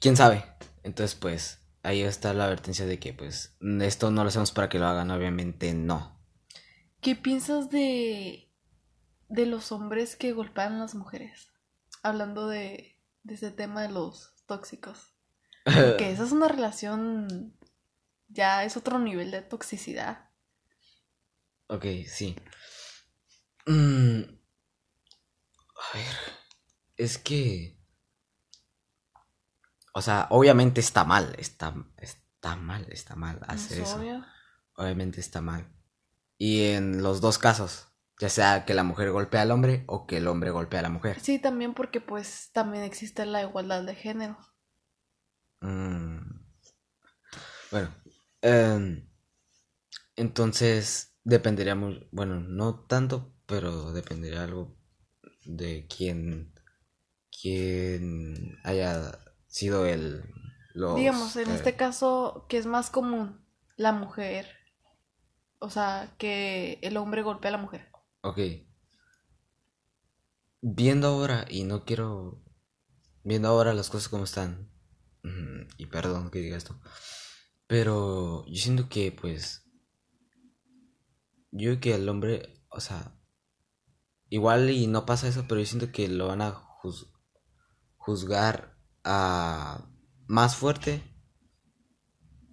quién 0.00 0.16
sabe 0.16 0.44
entonces 0.82 1.14
pues 1.18 1.57
ahí 1.82 2.02
está 2.02 2.32
la 2.34 2.44
advertencia 2.44 2.86
de 2.86 2.98
que 2.98 3.12
pues 3.12 3.56
esto 3.80 4.10
no 4.10 4.22
lo 4.22 4.28
hacemos 4.28 4.52
para 4.52 4.68
que 4.68 4.78
lo 4.78 4.86
hagan 4.86 5.10
obviamente 5.10 5.72
no 5.74 6.18
¿Qué 7.00 7.14
piensas 7.14 7.70
de, 7.70 8.50
de 9.28 9.46
los 9.46 9.70
hombres 9.70 10.16
que 10.16 10.32
golpean 10.32 10.74
a 10.74 10.78
las 10.80 10.94
mujeres? 10.94 11.52
Hablando 12.02 12.48
de, 12.48 12.98
de 13.22 13.34
ese 13.34 13.50
tema 13.50 13.82
de 13.82 13.90
los 13.90 14.34
tóxicos. 14.46 15.14
Que 15.64 16.10
esa 16.10 16.24
es 16.24 16.32
una 16.32 16.48
relación, 16.48 17.56
ya 18.28 18.64
es 18.64 18.76
otro 18.76 18.98
nivel 18.98 19.30
de 19.30 19.42
toxicidad. 19.42 20.30
Ok, 21.68 21.84
sí. 22.06 22.34
Mm, 23.66 24.22
a 25.76 25.96
ver, 25.96 26.16
es 26.96 27.18
que... 27.18 27.77
O 29.94 30.02
sea, 30.02 30.26
obviamente 30.30 30.80
está 30.80 31.04
mal, 31.04 31.34
está, 31.38 31.74
está 31.96 32.56
mal, 32.56 32.86
está 32.90 33.16
mal 33.16 33.40
hacer 33.46 33.80
¿Es 33.80 33.88
eso. 33.88 33.98
obvio? 33.98 34.24
Obviamente 34.76 35.20
está 35.20 35.40
mal. 35.40 35.66
Y 36.36 36.66
en 36.66 37.02
los 37.02 37.20
dos 37.20 37.38
casos, 37.38 37.88
ya 38.20 38.28
sea 38.28 38.64
que 38.64 38.74
la 38.74 38.84
mujer 38.84 39.10
golpea 39.10 39.42
al 39.42 39.50
hombre 39.50 39.84
o 39.86 40.06
que 40.06 40.18
el 40.18 40.28
hombre 40.28 40.50
golpea 40.50 40.80
a 40.80 40.84
la 40.84 40.88
mujer. 40.88 41.20
Sí, 41.20 41.38
también 41.38 41.74
porque 41.74 42.00
pues 42.00 42.50
también 42.52 42.84
existe 42.84 43.26
la 43.26 43.42
igualdad 43.42 43.82
de 43.82 43.94
género. 43.94 44.38
Mm. 45.60 46.18
Bueno, 47.70 47.94
em, 48.42 49.08
entonces 50.16 51.16
dependería 51.24 51.74
muy, 51.74 52.08
bueno, 52.12 52.40
no 52.40 52.80
tanto, 52.86 53.34
pero 53.46 53.92
dependería 53.92 54.44
algo 54.44 54.76
de 55.44 55.86
quién, 55.88 56.52
quién 57.30 58.58
haya 58.64 59.18
sido 59.48 59.86
el, 59.86 60.22
los, 60.74 60.96
Digamos, 60.96 61.34
en 61.36 61.50
eh, 61.50 61.54
este 61.56 61.74
caso, 61.76 62.46
que 62.48 62.56
es 62.58 62.66
más 62.66 62.90
común 62.90 63.44
la 63.76 63.92
mujer. 63.92 64.46
O 65.58 65.70
sea, 65.70 66.14
que 66.18 66.78
el 66.82 66.96
hombre 66.96 67.22
golpea 67.22 67.48
a 67.48 67.52
la 67.52 67.58
mujer. 67.58 67.88
Ok. 68.22 68.38
Viendo 70.60 71.08
ahora, 71.08 71.46
y 71.48 71.64
no 71.64 71.84
quiero. 71.84 72.42
Viendo 73.24 73.48
ahora 73.48 73.74
las 73.74 73.90
cosas 73.90 74.08
como 74.08 74.24
están. 74.24 74.70
mm, 75.22 75.68
Y 75.78 75.86
perdón 75.86 76.30
que 76.30 76.40
diga 76.40 76.56
esto. 76.56 76.80
Pero 77.66 78.44
yo 78.46 78.56
siento 78.62 78.88
que, 78.88 79.12
pues. 79.12 79.64
Yo 81.50 81.80
que 81.80 81.94
el 81.94 82.08
hombre. 82.08 82.64
O 82.70 82.80
sea. 82.80 83.14
Igual 84.30 84.70
y 84.70 84.86
no 84.86 85.06
pasa 85.06 85.26
eso, 85.28 85.46
pero 85.48 85.60
yo 85.60 85.66
siento 85.66 85.90
que 85.90 86.06
lo 86.08 86.28
van 86.28 86.42
a 86.42 86.52
juz- 86.52 87.10
juzgar 87.96 88.77
a. 89.04 89.84
Más 90.26 90.56
fuerte. 90.56 91.02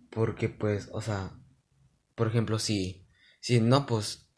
Porque, 0.09 0.49
pues, 0.49 0.89
o 0.93 1.01
sea. 1.01 1.31
Por 2.15 2.27
ejemplo, 2.27 2.59
si. 2.59 3.07
Si 3.41 3.59
no, 3.61 3.85
pues. 3.85 4.31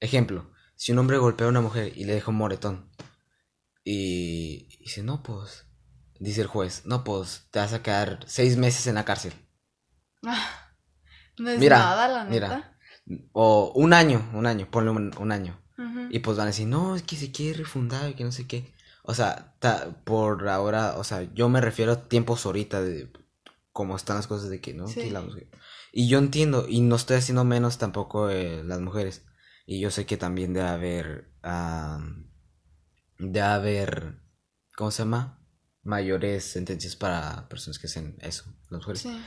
ejemplo. 0.00 0.50
Si 0.76 0.92
un 0.92 0.98
hombre 0.98 1.18
golpea 1.18 1.46
a 1.46 1.50
una 1.50 1.60
mujer 1.60 1.92
y 1.96 2.04
le 2.04 2.14
deja 2.14 2.30
un 2.30 2.36
moretón. 2.38 2.90
Y, 3.84 4.68
y 4.70 4.84
dice, 4.84 5.02
no, 5.02 5.22
pues. 5.22 5.66
Dice 6.18 6.40
el 6.40 6.46
juez, 6.46 6.86
no, 6.86 7.04
pues 7.04 7.46
te 7.50 7.58
vas 7.58 7.74
a 7.74 7.82
quedar 7.82 8.20
seis 8.26 8.56
meses 8.56 8.86
en 8.86 8.94
la 8.94 9.04
cárcel. 9.04 9.34
Ah, 10.24 10.72
no 11.38 11.50
es 11.50 11.58
Mira, 11.58 11.78
nada, 11.78 12.08
la 12.08 12.24
mira. 12.24 12.48
neta. 12.48 13.28
O 13.32 13.72
un 13.74 13.92
año, 13.92 14.30
un 14.32 14.46
año, 14.46 14.66
ponle 14.70 14.90
un, 14.90 15.12
un 15.18 15.32
año. 15.32 15.62
Y 16.10 16.20
pues 16.20 16.38
van 16.38 16.44
a 16.44 16.50
decir, 16.50 16.66
no, 16.66 16.96
es 16.96 17.02
que 17.02 17.16
se 17.16 17.30
quiere 17.32 17.58
refundar 17.58 18.08
y 18.08 18.14
que 18.14 18.24
no 18.24 18.32
sé 18.32 18.46
qué. 18.46 18.74
O 19.08 19.14
sea, 19.14 19.56
ta- 19.60 20.02
por 20.04 20.48
ahora, 20.48 20.96
o 20.98 21.04
sea, 21.04 21.22
yo 21.34 21.48
me 21.48 21.60
refiero 21.60 21.92
a 21.92 22.02
tiempos 22.08 22.44
ahorita 22.44 22.82
de 22.82 23.10
cómo 23.72 23.94
están 23.96 24.16
las 24.16 24.26
cosas 24.26 24.50
de 24.50 24.60
que, 24.60 24.74
¿no? 24.74 24.88
Sí. 24.88 25.00
Que 25.02 25.10
la 25.10 25.20
mujer- 25.20 25.48
Y 25.92 26.08
yo 26.08 26.18
entiendo, 26.18 26.66
y 26.68 26.80
no 26.80 26.96
estoy 26.96 27.16
haciendo 27.18 27.44
menos 27.44 27.78
tampoco 27.78 28.28
eh, 28.30 28.62
las 28.64 28.80
mujeres. 28.80 29.24
Y 29.64 29.80
yo 29.80 29.90
sé 29.90 30.06
que 30.06 30.16
también 30.16 30.52
debe 30.52 30.68
haber, 30.68 31.30
ah, 31.42 32.00
debe 33.18 33.40
haber, 33.46 34.20
¿cómo 34.76 34.90
se 34.90 35.02
llama? 35.02 35.40
Mayores 35.82 36.44
sentencias 36.44 36.96
para 36.96 37.48
personas 37.48 37.78
que 37.78 37.86
hacen 37.86 38.16
eso, 38.20 38.44
las 38.70 38.80
mujeres. 38.80 39.02
Sí. 39.02 39.20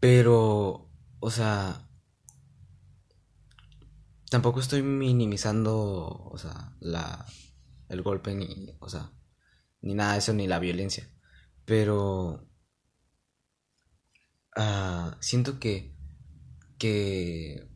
Pero, 0.00 0.90
o 1.20 1.30
sea, 1.30 1.86
tampoco 4.30 4.60
estoy 4.60 4.82
minimizando, 4.82 5.76
o 5.76 6.38
sea, 6.38 6.74
la, 6.80 7.26
el 7.90 8.02
golpe 8.02 8.34
ni, 8.34 8.76
o 8.80 8.88
sea, 8.88 9.12
ni 9.82 9.94
nada 9.94 10.12
de 10.12 10.18
eso, 10.20 10.32
ni 10.32 10.46
la 10.46 10.58
violencia. 10.58 11.08
Pero, 11.64 12.48
ah, 14.56 15.16
siento 15.20 15.58
que, 15.58 15.94
que, 16.78 17.68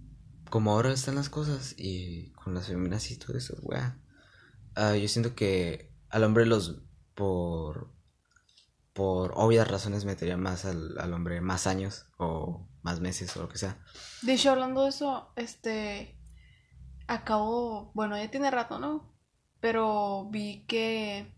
como 0.50 0.72
ahora 0.72 0.92
están 0.92 1.16
las 1.16 1.28
cosas 1.28 1.74
y 1.76 2.32
con 2.32 2.54
las 2.54 2.68
feministas 2.68 3.10
y 3.10 3.18
todo 3.18 3.36
eso, 3.36 3.56
wea, 3.62 4.00
ah, 4.76 4.96
yo 4.96 5.08
siento 5.08 5.34
que 5.34 5.92
al 6.08 6.24
hombre 6.24 6.46
los, 6.46 6.82
por, 7.14 7.92
por 8.92 9.32
obvias 9.34 9.68
razones 9.68 10.04
metería 10.04 10.36
más 10.36 10.64
al, 10.64 10.98
al 10.98 11.12
hombre 11.12 11.40
más 11.40 11.66
años 11.66 12.06
o 12.18 12.68
más 12.82 13.00
meses 13.00 13.36
o 13.36 13.42
lo 13.42 13.48
que 13.48 13.58
sea. 13.58 13.78
De 14.22 14.34
hecho, 14.34 14.50
hablando 14.50 14.84
de 14.84 14.90
eso, 14.90 15.32
este. 15.36 16.16
Acabo. 17.06 17.92
Bueno, 17.94 18.16
ya 18.16 18.30
tiene 18.30 18.50
rato, 18.50 18.78
¿no? 18.78 19.13
Pero 19.64 20.28
vi 20.30 20.66
que. 20.66 21.34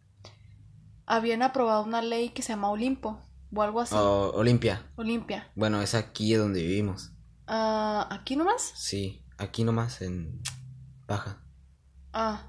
Habían 1.07 1.43
aprobado 1.43 1.85
una 1.85 2.03
ley 2.03 2.31
que 2.31 2.43
se 2.43 2.49
llama 2.55 2.71
Olimpo. 2.71 3.21
O 3.55 3.63
algo 3.63 3.81
así. 3.81 3.95
O 3.95 4.33
Olimpia. 4.35 4.83
Olimpia. 4.97 5.53
Bueno, 5.55 5.81
es 5.81 5.95
aquí 5.95 6.35
donde 6.35 6.61
vivimos. 6.61 7.13
Ah, 7.47 8.09
¿Aquí 8.11 8.35
nomás? 8.35 8.73
Sí, 8.75 9.25
aquí 9.39 9.63
nomás 9.63 10.03
en... 10.03 10.43
paja. 11.07 11.41
Ah, 12.13 12.49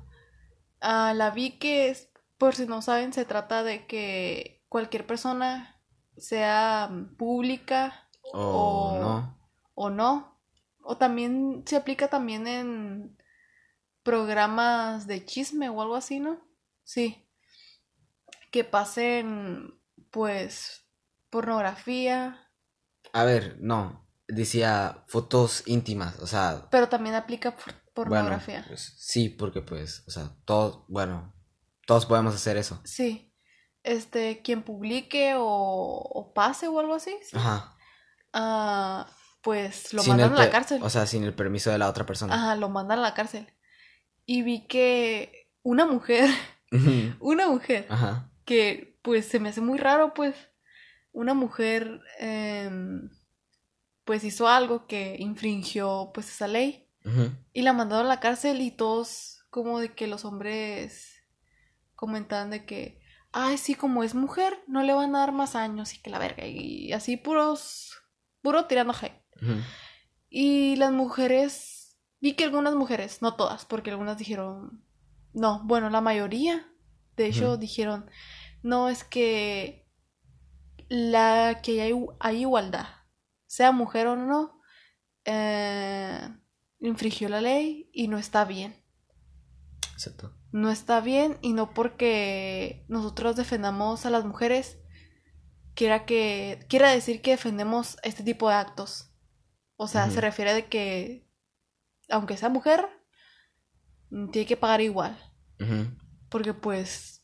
ah, 0.82 1.14
la 1.16 1.30
vi 1.30 1.60
que, 1.60 1.90
es- 1.92 2.10
por 2.40 2.56
si 2.56 2.66
no 2.66 2.82
saben, 2.82 3.14
se 3.14 3.24
trata 3.26 3.62
de 3.62 3.86
que 3.86 4.66
cualquier 4.70 5.06
persona, 5.06 5.80
sea 6.18 6.90
pública 7.20 8.10
O 8.34 8.40
O- 8.96 9.00
no. 9.00 9.38
o 9.76 9.90
no, 9.92 10.42
o 10.82 10.98
también 10.98 11.62
se 11.68 11.76
aplica 11.76 12.08
también 12.08 12.48
en 12.48 13.17
programas 14.08 15.06
de 15.06 15.26
chisme 15.26 15.68
o 15.70 15.82
algo 15.82 15.96
así, 15.98 16.20
¿no? 16.20 16.40
Sí, 16.86 17.28
que 18.52 18.64
pasen, 18.64 19.80
pues, 20.12 20.86
pornografía, 21.30 22.44
A 23.14 23.24
ver, 23.24 23.58
no. 23.60 24.06
Decía 24.30 25.04
fotos 25.08 25.64
íntimas, 25.68 26.20
o 26.20 26.28
sea, 26.28 26.68
pero 26.70 26.88
también 26.90 27.16
aplica 27.16 27.52
por- 27.52 27.74
bueno, 27.74 27.84
pornografía. 27.94 28.64
pues, 28.68 28.94
sí, 28.98 29.30
porque 29.30 29.62
pues, 29.62 30.04
o 30.08 30.12
sea, 30.12 30.36
todos, 30.46 30.84
bueno, 30.90 31.34
todos 31.86 32.06
podemos 32.06 32.36
hacer 32.36 32.58
eso. 32.58 32.82
Sí, 32.84 33.34
este, 33.84 34.42
quien 34.42 34.64
publique 34.64 35.36
o, 35.38 35.46
o 35.46 36.34
pase 36.34 36.68
o 36.68 36.80
algo 36.80 36.94
así, 36.94 37.16
sí. 37.24 37.38
Ajá. 37.38 37.74
Ah, 38.34 39.08
pues 39.42 39.94
lo 39.94 40.02
Sin 40.04 40.12
mandan 40.18 40.34
a 40.34 40.46
la 40.46 40.50
cárcel. 40.52 40.84
O 40.84 40.90
sea, 40.90 41.08
sin 41.08 41.24
el 41.24 41.34
permiso 41.34 41.72
de 41.72 41.78
la 41.78 41.88
otra 41.90 42.06
persona. 42.06 42.34
Ajá, 42.36 42.56
lo 42.56 42.68
mandan 42.68 43.00
a 43.00 43.04
la 43.04 43.14
cárcel. 43.14 43.48
Y 44.28 44.44
vi 44.44 44.68
que 44.68 45.50
una 45.64 45.88
mujer, 45.88 46.30
una 47.20 47.50
mujer, 47.50 47.88
Ajá. 47.90 48.30
que 48.46 49.00
pues 49.02 49.26
se 49.26 49.40
me 49.40 49.50
hace 49.50 49.62
muy 49.62 49.80
raro, 49.80 50.14
pues, 50.14 50.36
una 51.14 51.34
mujer, 51.34 52.02
em, 52.20 53.10
pues 54.04 54.24
hizo 54.24 54.48
algo 54.48 54.86
que 54.86 55.16
infringió 55.18 56.12
pues 56.14 56.30
esa 56.30 56.48
ley 56.48 56.84
y 57.54 57.62
la 57.62 57.72
mandaron 57.72 58.06
a 58.06 58.10
la 58.10 58.20
cárcel 58.20 58.60
y 58.62 58.70
todos 58.70 59.46
como 59.50 59.80
de 59.80 59.94
que 59.94 60.08
los 60.08 60.26
hombres 60.26 61.24
comentaban 61.96 62.50
de 62.50 62.66
que, 62.66 63.00
ay, 63.32 63.58
sí, 63.58 63.76
como 63.76 64.04
es 64.04 64.14
mujer, 64.14 64.62
no 64.68 64.84
le 64.84 64.94
van 64.94 65.16
a 65.16 65.20
dar 65.20 65.32
más 65.32 65.56
años 65.56 65.94
y 65.94 66.02
que 66.02 66.10
la 66.10 66.20
verga, 66.20 66.46
y 66.46 66.92
así 66.92 67.16
puros, 67.18 67.98
puro 68.42 68.66
tirando 68.66 68.94
hate. 68.94 69.24
Ujú. 69.42 69.56
Y 70.30 70.76
las 70.76 70.92
mujeres, 70.92 71.77
vi 72.20 72.34
que 72.34 72.44
algunas 72.44 72.76
mujeres, 72.76 73.22
no 73.22 73.36
todas, 73.36 73.66
porque 73.66 73.92
algunas 73.92 74.18
dijeron, 74.18 74.84
no, 75.34 75.62
bueno, 75.66 75.90
la 75.90 76.02
mayoría, 76.02 76.72
de 77.16 77.28
hecho, 77.28 77.58
dijeron, 77.58 78.10
no, 78.64 78.90
es 78.90 79.04
que 79.04 79.88
la 80.90 81.60
que 81.62 81.82
hay, 81.82 81.94
hay 82.20 82.42
igualdad, 82.42 82.88
sea 83.46 83.72
mujer 83.72 84.08
o 84.08 84.16
no, 84.16 84.62
eh, 85.26 86.20
infringió 86.80 87.30
la 87.30 87.42
ley 87.42 87.90
y 87.94 88.08
no 88.08 88.18
está 88.18 88.46
bien. 88.46 88.76
Exacto. 89.94 90.34
No 90.52 90.72
está 90.72 91.02
bien 91.02 91.38
y 91.42 91.54
no 91.54 91.74
porque 91.74 92.86
nosotros 92.88 93.36
defendamos 93.36 94.06
a 94.06 94.10
las 94.10 94.26
mujeres 94.26 94.78
quiera 95.78 96.06
que 96.06 96.66
quiera 96.70 96.92
decir 96.92 97.22
que 97.22 97.32
defendemos 97.32 97.98
este 98.04 98.24
tipo 98.24 98.50
de 98.50 98.56
actos. 98.56 99.12
O 99.76 99.88
sea, 99.88 100.10
se 100.10 100.22
refiere 100.22 100.56
de 100.56 100.66
que 100.66 101.27
aunque 102.10 102.38
sea 102.38 102.50
mujer 102.50 102.88
mm, 104.10 104.30
tiene 104.32 104.48
que 104.48 104.58
pagar 104.58 104.82
igual, 104.82 105.18
porque 106.30 106.54
pues 106.54 107.18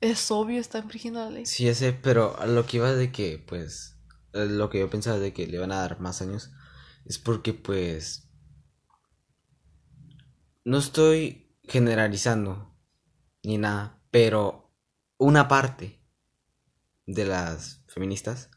es 0.00 0.30
obvio 0.30 0.60
está 0.60 0.78
infringiendo 0.78 1.20
la 1.20 1.30
ley. 1.30 1.46
Sí, 1.46 1.64
ya 1.64 1.74
sé, 1.74 1.92
pero 1.92 2.36
lo 2.46 2.66
que 2.66 2.76
iba 2.76 2.92
de 2.92 3.10
que, 3.10 3.38
pues, 3.38 3.98
eh, 4.32 4.46
lo 4.46 4.70
que 4.70 4.78
yo 4.78 4.90
pensaba 4.90 5.18
de 5.18 5.32
que 5.32 5.46
le 5.46 5.58
van 5.58 5.72
a 5.72 5.80
dar 5.80 6.00
más 6.00 6.22
años 6.22 6.52
es 7.04 7.18
porque, 7.18 7.52
pues, 7.52 8.30
no 10.64 10.78
estoy 10.78 11.56
generalizando 11.64 12.76
ni 13.42 13.58
nada, 13.58 14.02
pero 14.10 14.74
una 15.16 15.48
parte 15.48 16.00
de 17.06 17.24
las 17.24 17.82
feministas, 17.88 18.50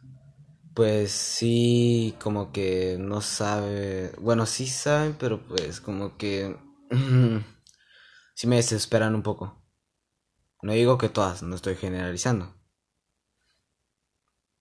pues 0.73 1.11
sí, 1.11 2.15
como 2.21 2.51
que 2.51 2.97
no 2.99 3.21
sabe, 3.21 4.11
bueno, 4.19 4.45
sí 4.45 4.67
saben, 4.67 5.15
pero 5.19 5.45
pues 5.47 5.81
como 5.81 6.17
que 6.17 6.55
sí 8.35 8.47
me 8.47 8.55
desesperan 8.57 9.15
un 9.15 9.23
poco. 9.23 9.61
No 10.61 10.73
digo 10.73 10.97
que 10.97 11.09
todas, 11.09 11.43
no 11.43 11.55
estoy 11.55 11.75
generalizando. 11.75 12.55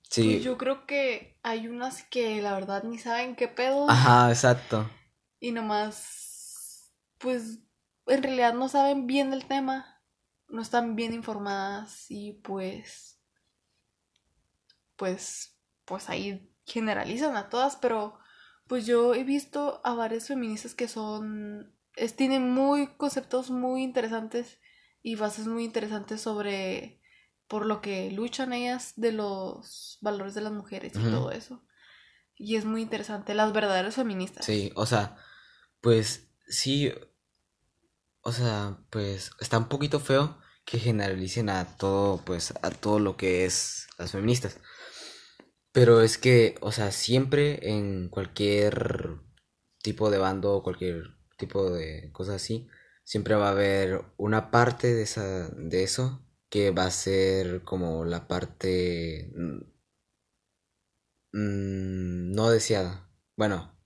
Sí. 0.02 0.32
Pues 0.32 0.44
yo 0.44 0.58
creo 0.58 0.86
que 0.86 1.38
hay 1.42 1.68
unas 1.68 2.02
que 2.02 2.42
la 2.42 2.54
verdad 2.54 2.82
ni 2.82 2.98
saben 2.98 3.36
qué 3.36 3.46
pedo 3.46 3.88
Ajá, 3.88 4.28
exacto. 4.30 4.90
y 5.38 5.52
nomás 5.52 6.92
pues 7.18 7.60
en 8.06 8.22
realidad 8.22 8.54
no 8.54 8.68
saben 8.68 9.06
bien 9.06 9.30
del 9.30 9.46
tema, 9.46 10.02
no 10.48 10.62
están 10.62 10.96
bien 10.96 11.12
informadas 11.14 12.06
y 12.10 12.32
pues 12.32 13.20
pues 14.96 15.59
pues 15.90 16.08
ahí 16.08 16.48
generalizan 16.64 17.36
a 17.36 17.48
todas, 17.48 17.74
pero 17.74 18.16
pues 18.68 18.86
yo 18.86 19.12
he 19.12 19.24
visto 19.24 19.80
a 19.82 19.94
varias 19.94 20.28
feministas 20.28 20.76
que 20.76 20.86
son 20.86 21.74
es, 21.96 22.14
tienen 22.14 22.48
muy 22.48 22.86
conceptos 22.96 23.50
muy 23.50 23.82
interesantes 23.82 24.60
y 25.02 25.16
bases 25.16 25.48
muy 25.48 25.64
interesantes 25.64 26.20
sobre 26.20 27.02
por 27.48 27.66
lo 27.66 27.80
que 27.80 28.12
luchan 28.12 28.52
ellas 28.52 28.92
de 28.94 29.10
los 29.10 29.98
valores 30.00 30.34
de 30.34 30.42
las 30.42 30.52
mujeres 30.52 30.92
y 30.94 31.00
todo 31.00 31.32
eso. 31.32 31.64
Y 32.36 32.54
es 32.54 32.64
muy 32.64 32.82
interesante, 32.82 33.34
las 33.34 33.52
verdaderas 33.52 33.96
feministas. 33.96 34.46
Sí, 34.46 34.70
o 34.76 34.86
sea, 34.86 35.16
pues 35.80 36.28
sí, 36.46 36.92
o 38.20 38.30
sea, 38.30 38.78
pues 38.90 39.32
está 39.40 39.58
un 39.58 39.68
poquito 39.68 39.98
feo 39.98 40.38
que 40.64 40.78
generalicen 40.78 41.50
a 41.50 41.76
todo, 41.76 42.18
pues 42.24 42.54
a 42.62 42.70
todo 42.70 43.00
lo 43.00 43.16
que 43.16 43.44
es 43.44 43.88
las 43.98 44.12
feministas. 44.12 44.60
Pero 45.72 46.00
es 46.02 46.18
que, 46.18 46.56
o 46.60 46.72
sea, 46.72 46.90
siempre 46.92 47.70
en 47.70 48.08
cualquier 48.08 49.20
tipo 49.82 50.10
de 50.10 50.18
bando, 50.18 50.62
cualquier 50.62 51.04
tipo 51.38 51.70
de 51.70 52.10
cosa 52.12 52.34
así, 52.36 52.68
siempre 53.04 53.34
va 53.36 53.48
a 53.48 53.52
haber 53.52 54.02
una 54.16 54.50
parte 54.50 54.94
de 54.94 55.02
esa, 55.02 55.48
de 55.50 55.82
eso 55.84 56.24
que 56.48 56.70
va 56.72 56.86
a 56.86 56.90
ser 56.90 57.62
como 57.64 58.04
la 58.04 58.26
parte 58.28 59.32
mm, 59.36 59.60
mm, 61.32 62.32
no 62.32 62.50
deseada. 62.50 63.08
Bueno, 63.36 63.76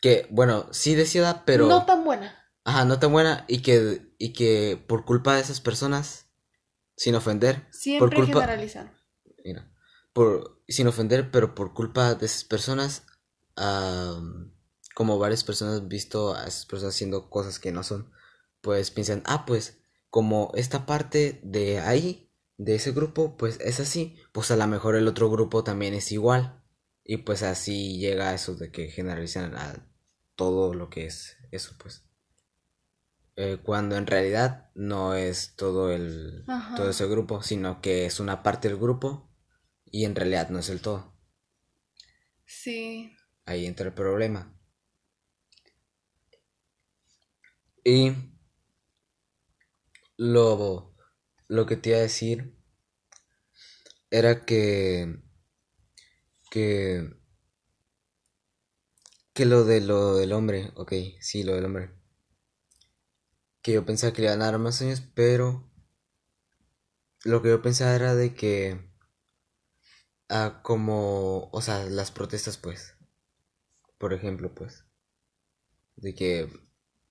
que, 0.00 0.26
bueno, 0.30 0.66
sí 0.72 0.94
deseada, 0.94 1.44
pero... 1.44 1.68
No 1.68 1.84
tan 1.86 2.04
buena. 2.04 2.34
Ajá, 2.64 2.84
no 2.84 2.98
tan 2.98 3.12
buena 3.12 3.44
y 3.48 3.62
que, 3.62 4.02
y 4.18 4.32
que 4.32 4.82
por 4.88 5.04
culpa 5.04 5.34
de 5.36 5.40
esas 5.40 5.60
personas, 5.60 6.26
sin 6.96 7.14
ofender, 7.14 7.66
Siempre 7.70 8.16
culpa- 8.16 8.26
generalizan. 8.40 8.92
mira, 9.44 9.72
por, 10.12 10.55
sin 10.68 10.86
ofender, 10.86 11.30
pero 11.30 11.54
por 11.54 11.74
culpa 11.74 12.14
de 12.14 12.26
esas 12.26 12.44
personas, 12.44 13.04
como 14.94 15.18
varias 15.18 15.44
personas 15.44 15.80
han 15.80 15.88
visto 15.88 16.34
a 16.34 16.46
esas 16.46 16.66
personas 16.66 16.94
haciendo 16.94 17.30
cosas 17.30 17.58
que 17.58 17.72
no 17.72 17.82
son, 17.82 18.10
pues 18.60 18.90
piensan, 18.90 19.22
ah, 19.26 19.44
pues 19.46 19.78
como 20.10 20.50
esta 20.54 20.86
parte 20.86 21.40
de 21.42 21.80
ahí, 21.80 22.30
de 22.58 22.74
ese 22.76 22.92
grupo, 22.92 23.36
pues 23.36 23.58
es 23.60 23.80
así, 23.80 24.16
pues 24.32 24.50
a 24.50 24.56
lo 24.56 24.66
mejor 24.66 24.96
el 24.96 25.08
otro 25.08 25.30
grupo 25.30 25.62
también 25.62 25.94
es 25.94 26.10
igual. 26.12 26.62
Y 27.04 27.18
pues 27.18 27.42
así 27.42 27.98
llega 27.98 28.30
a 28.30 28.34
eso 28.34 28.54
de 28.56 28.72
que 28.72 28.88
generalizan 28.88 29.54
a 29.54 29.86
todo 30.34 30.74
lo 30.74 30.90
que 30.90 31.06
es 31.06 31.36
eso, 31.52 31.74
pues. 31.78 32.04
Eh, 33.36 33.58
cuando 33.62 33.96
en 33.96 34.06
realidad 34.06 34.70
no 34.74 35.14
es 35.14 35.54
todo 35.56 35.92
el 35.92 36.44
Ajá. 36.48 36.74
todo 36.74 36.88
ese 36.88 37.06
grupo, 37.06 37.42
sino 37.42 37.82
que 37.82 38.06
es 38.06 38.18
una 38.18 38.42
parte 38.42 38.68
del 38.68 38.78
grupo 38.78 39.28
y 39.90 40.04
en 40.04 40.14
realidad 40.14 40.50
no 40.50 40.60
es 40.60 40.68
el 40.68 40.80
todo. 40.80 41.14
Sí. 42.44 43.14
Ahí 43.46 43.64
entra 43.64 43.86
el 43.86 43.94
problema. 43.94 44.54
Y 47.84 48.12
lo, 50.18 50.94
lo 51.48 51.64
que 51.66 51.76
te 51.76 51.90
iba 51.90 51.98
a 51.98 52.02
decir 52.02 52.54
era 54.10 54.44
que 54.44 55.06
que 56.50 57.08
que 59.32 59.44
lo 59.46 59.64
de 59.64 59.80
lo 59.80 60.16
del 60.16 60.32
hombre, 60.32 60.72
ok, 60.74 60.92
sí, 61.20 61.44
lo 61.44 61.54
del 61.54 61.66
hombre. 61.66 61.92
Que 63.60 63.72
yo 63.72 63.84
pensaba 63.84 64.14
que 64.14 64.22
le 64.22 64.28
iban 64.28 64.40
a 64.40 64.46
dar 64.46 64.58
más 64.58 64.80
años, 64.80 65.02
pero 65.14 65.70
lo 67.24 67.42
que 67.42 67.50
yo 67.50 67.60
pensaba 67.60 67.94
era 67.94 68.14
de 68.14 68.34
que 68.34 68.88
ah, 70.28 70.60
como, 70.62 71.48
o 71.52 71.60
sea, 71.62 71.84
las 71.84 72.10
protestas, 72.12 72.56
pues, 72.58 72.94
por 73.98 74.14
ejemplo, 74.14 74.54
pues, 74.54 74.84
de 75.96 76.14
que, 76.14 76.48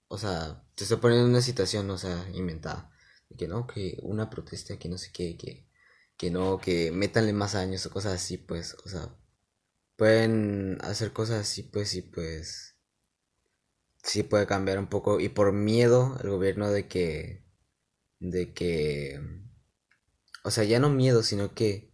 o 0.07 0.17
sea, 0.17 0.63
te 0.75 0.83
estoy 0.83 0.97
poniendo 0.97 1.25
en 1.25 1.31
una 1.31 1.41
situación, 1.41 1.89
o 1.89 1.97
sea, 1.97 2.29
inventada, 2.33 2.91
de 3.29 3.37
que 3.37 3.47
no, 3.47 3.67
que 3.67 3.97
una 4.03 4.29
protesta, 4.29 4.77
que 4.77 4.89
no 4.89 4.97
sé 4.97 5.11
qué, 5.13 5.37
que, 5.37 5.67
que 6.17 6.31
no, 6.31 6.59
que 6.59 6.91
métanle 6.91 7.33
más 7.33 7.55
años 7.55 7.85
o 7.85 7.91
cosas 7.91 8.13
así, 8.13 8.37
pues, 8.37 8.75
o 8.85 8.89
sea, 8.89 9.15
pueden 9.97 10.79
hacer 10.83 11.13
cosas 11.13 11.41
así, 11.41 11.63
pues, 11.63 11.95
y 11.95 12.03
pues, 12.03 12.77
sí 14.03 14.23
puede 14.23 14.47
cambiar 14.47 14.79
un 14.79 14.87
poco. 14.87 15.19
Y 15.19 15.29
por 15.29 15.51
miedo 15.53 16.17
el 16.23 16.29
gobierno 16.29 16.69
de 16.71 16.87
que 16.87 17.43
de 18.19 18.53
que 18.53 19.19
o 20.43 20.51
sea, 20.51 20.63
ya 20.63 20.79
no 20.79 20.89
miedo, 20.89 21.23
sino 21.23 21.53
que 21.53 21.91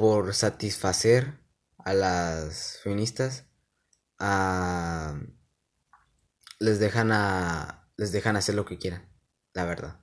por 0.00 0.32
satisfacer 0.32 1.38
a 1.76 1.92
las 1.92 2.78
feministas 2.82 3.44
a 4.18 5.20
les 6.58 6.78
dejan 6.78 7.12
a 7.12 7.92
les 7.98 8.10
dejan 8.10 8.36
hacer 8.36 8.54
lo 8.54 8.64
que 8.64 8.78
quieran, 8.78 9.12
la 9.52 9.66
verdad. 9.66 10.00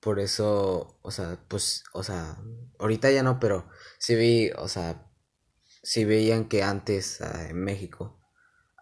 Por 0.00 0.20
eso, 0.20 0.98
o 1.02 1.10
sea, 1.10 1.38
pues, 1.48 1.84
o 1.92 2.02
sea, 2.02 2.38
ahorita 2.78 3.10
ya 3.10 3.22
no, 3.22 3.38
pero 3.40 3.68
sí 3.98 4.14
vi, 4.14 4.50
o 4.56 4.68
sea, 4.68 5.06
sí 5.82 6.06
veían 6.06 6.48
que 6.48 6.62
antes 6.62 7.20
ah, 7.20 7.48
en 7.50 7.62
México 7.62 8.22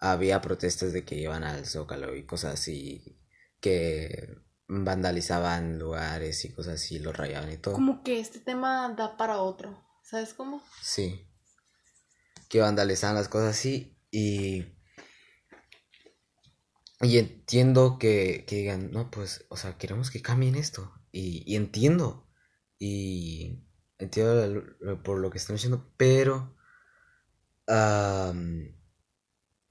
había 0.00 0.40
protestas 0.40 0.92
de 0.92 1.04
que 1.04 1.16
iban 1.16 1.42
al 1.42 1.66
Zócalo 1.66 2.14
y 2.14 2.26
cosas 2.26 2.54
así, 2.54 3.18
que 3.60 4.36
vandalizaban 4.68 5.78
lugares 5.78 6.44
y 6.44 6.52
cosas 6.52 6.74
así, 6.74 6.98
los 6.98 7.16
rayaban 7.16 7.52
y 7.52 7.56
todo. 7.58 7.74
Como 7.74 8.02
que 8.02 8.20
este 8.20 8.40
tema 8.40 8.92
da 8.96 9.16
para 9.16 9.38
otro, 9.40 9.82
¿sabes 10.02 10.34
cómo? 10.34 10.62
Sí. 10.82 11.28
Que 12.48 12.60
vandalizaban 12.60 13.16
las 13.16 13.28
cosas 13.28 13.50
así 13.56 13.98
y... 14.10 14.66
Y 17.00 17.18
entiendo 17.18 17.98
que, 17.98 18.44
que 18.46 18.56
digan, 18.56 18.90
no, 18.90 19.10
pues, 19.10 19.44
o 19.50 19.56
sea, 19.56 19.76
queremos 19.76 20.10
que 20.10 20.22
cambien 20.22 20.54
esto. 20.54 20.94
Y, 21.12 21.42
y 21.44 21.56
entiendo. 21.56 22.30
Y 22.78 23.66
entiendo 23.98 24.46
lo- 24.46 24.62
lo- 24.80 25.02
por 25.02 25.18
lo 25.18 25.28
que 25.30 25.36
están 25.38 25.56
diciendo, 25.56 25.92
pero... 25.98 26.56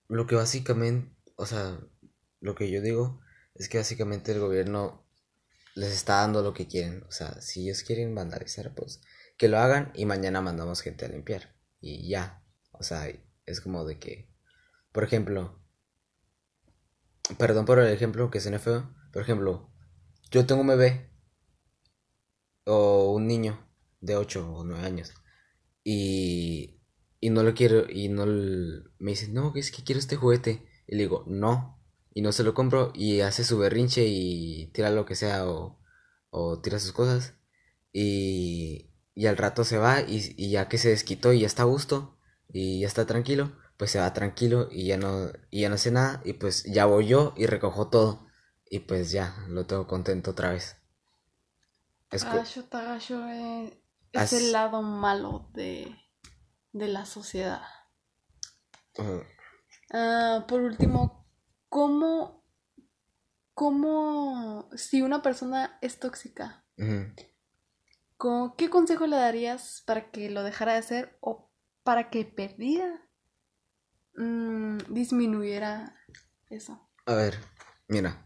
lo 0.10 0.28
que 0.28 0.36
básicamente, 0.36 1.16
o 1.36 1.46
sea, 1.46 1.80
lo 2.40 2.56
que 2.56 2.70
yo 2.70 2.82
digo 2.82 3.22
es 3.56 3.70
que 3.70 3.78
básicamente 3.78 4.32
el 4.32 4.40
gobierno 4.40 5.06
les 5.76 5.94
está 5.94 6.22
dando 6.22 6.42
lo 6.42 6.54
que 6.54 6.68
quieren. 6.68 7.04
O 7.08 7.12
sea, 7.12 7.42
si 7.42 7.64
ellos 7.64 7.84
quieren 7.84 8.14
vandalizar, 8.16 8.74
pues 8.76 9.02
que 9.38 9.48
lo 9.48 9.60
hagan 9.60 9.92
y 9.96 10.06
mañana 10.06 10.42
mandamos 10.42 10.82
gente 10.82 11.06
a 11.06 11.10
limpiar. 11.10 11.56
Y 11.82 12.08
ya. 12.10 12.44
O 12.72 12.84
sea, 12.84 13.08
es 13.46 13.62
como 13.62 13.86
de 13.86 14.00
que, 14.00 14.30
por 14.92 15.04
ejemplo, 15.04 15.60
perdón 17.38 17.66
por 17.66 17.80
el 17.80 17.92
ejemplo 17.92 18.32
que 18.32 18.42
suene 18.42 18.60
feo, 18.60 18.94
por 19.12 19.22
ejemplo, 19.22 19.72
yo 20.32 20.46
tengo 20.46 20.62
un 20.62 20.68
bebé 20.68 21.12
o 22.66 23.14
un 23.14 23.28
niño 23.28 23.70
de 24.02 24.16
8 24.16 24.52
o 24.54 24.64
9 24.64 24.86
años 24.86 25.14
y, 25.84 26.82
y 27.20 27.30
no 27.30 27.44
lo 27.44 27.54
quiero 27.54 27.90
y 27.90 28.10
no 28.10 28.26
me 28.26 29.12
dice, 29.12 29.28
no, 29.30 29.54
es 29.56 29.72
que 29.72 29.84
quiero 29.84 30.00
este 30.00 30.16
juguete. 30.16 30.66
Y 30.88 30.96
le 30.96 31.04
digo, 31.04 31.26
no. 31.28 31.83
Y 32.14 32.22
no 32.22 32.32
se 32.32 32.44
lo 32.44 32.54
compro 32.54 32.92
y 32.96 33.22
hace 33.22 33.44
su 33.44 33.58
berrinche 33.58 34.06
y 34.08 34.68
tira 34.74 34.90
lo 34.92 35.06
que 35.06 35.16
sea 35.16 35.48
o, 35.48 35.80
o 36.30 36.62
tira 36.62 36.80
sus 36.80 36.92
cosas. 36.94 37.36
Y, 37.94 38.92
y 39.16 39.28
al 39.28 39.38
rato 39.38 39.64
se 39.64 39.78
va 39.78 40.02
y, 40.02 40.34
y 40.38 40.52
ya 40.52 40.68
que 40.70 40.78
se 40.78 40.90
desquitó 40.90 41.34
y 41.34 41.42
ya 41.42 41.48
está 41.48 41.64
a 41.64 41.66
gusto 41.66 42.18
y 42.50 42.82
ya 42.82 42.88
está 42.88 43.06
tranquilo, 43.06 43.54
pues 43.78 43.92
se 43.92 44.00
va 44.00 44.14
tranquilo 44.14 44.68
y 44.72 44.88
ya 44.88 44.98
no, 44.98 45.32
y 45.52 45.62
ya 45.62 45.70
no 45.70 45.76
hace 45.76 45.92
nada 45.92 46.22
y 46.26 46.34
pues 46.34 46.64
ya 46.66 46.86
voy 46.86 47.08
yo 47.08 47.34
y 47.38 47.46
recojo 47.48 47.90
todo 47.90 48.28
y 48.70 48.80
pues 48.80 49.12
ya 49.12 49.36
lo 49.50 49.66
tengo 49.66 49.88
contento 49.88 50.32
otra 50.32 50.52
vez. 50.52 50.78
Es 52.12 52.24
Agacho, 52.24 52.64
tagacho 52.70 53.28
eh, 53.28 53.80
es 54.14 54.34
As- 54.34 54.34
el 54.34 54.52
lado 54.52 54.82
malo 54.82 55.50
de, 55.54 55.96
de 56.74 56.88
la 56.90 57.06
sociedad. 57.06 57.64
Ah, 59.94 60.46
por 60.48 60.62
último, 60.62 61.23
¿cómo, 61.74 62.46
cómo, 63.56 64.70
si 64.76 65.02
una 65.02 65.24
persona 65.24 65.80
es 65.82 66.00
tóxica, 66.00 66.64
Ujú. 66.78 67.12
¿con- 68.16 68.56
¿qué 68.56 68.70
consejo 68.70 69.08
le 69.08 69.16
darías 69.16 69.82
para 69.88 70.12
que 70.12 70.30
lo 70.30 70.44
dejara 70.44 70.74
de 70.74 70.80
hacer 70.80 71.18
o 71.20 71.52
para 71.84 72.12
que 72.12 72.26
perdiera, 72.26 73.10
mm, 74.18 74.78
disminuyera 74.90 75.96
eso? 76.52 76.92
A 77.08 77.16
ver, 77.16 77.40
mira. 77.88 78.24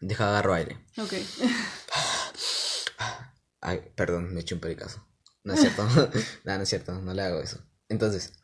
Deja 0.00 0.28
agarro 0.28 0.54
aire. 0.54 0.86
Ok. 0.98 1.14
Ay, 3.60 3.92
perdón, 3.96 4.32
me 4.32 4.42
eché 4.42 4.54
un 4.54 4.60
pericazo. 4.60 5.04
No 5.42 5.54
es 5.54 5.60
cierto. 5.60 5.82
no, 6.44 6.56
no 6.56 6.62
es 6.62 6.68
cierto, 6.68 6.92
no 7.02 7.12
le 7.12 7.22
hago 7.22 7.40
eso. 7.40 7.58
Entonces, 7.88 8.34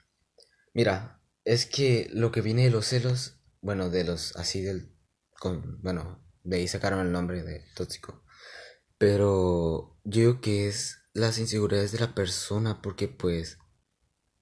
mira, 0.72 1.20
es 1.44 1.66
que 1.66 2.08
lo 2.12 2.32
que 2.32 2.40
viene 2.40 2.64
de 2.64 2.70
los 2.70 2.86
celos, 2.86 3.38
bueno, 3.60 3.90
de 3.90 4.04
los 4.04 4.36
así 4.36 4.62
del 4.62 4.94
con, 5.38 5.80
bueno, 5.82 6.24
de 6.42 6.56
ahí 6.56 6.68
sacaron 6.68 7.00
el 7.00 7.12
nombre 7.12 7.42
de 7.42 7.64
tóxico. 7.74 8.22
Pero 8.98 9.98
yo 10.04 10.20
digo 10.20 10.40
que 10.40 10.68
es 10.68 10.98
las 11.12 11.38
inseguridades 11.38 11.92
de 11.92 12.00
la 12.00 12.14
persona 12.14 12.80
porque 12.82 13.08
pues 13.08 13.58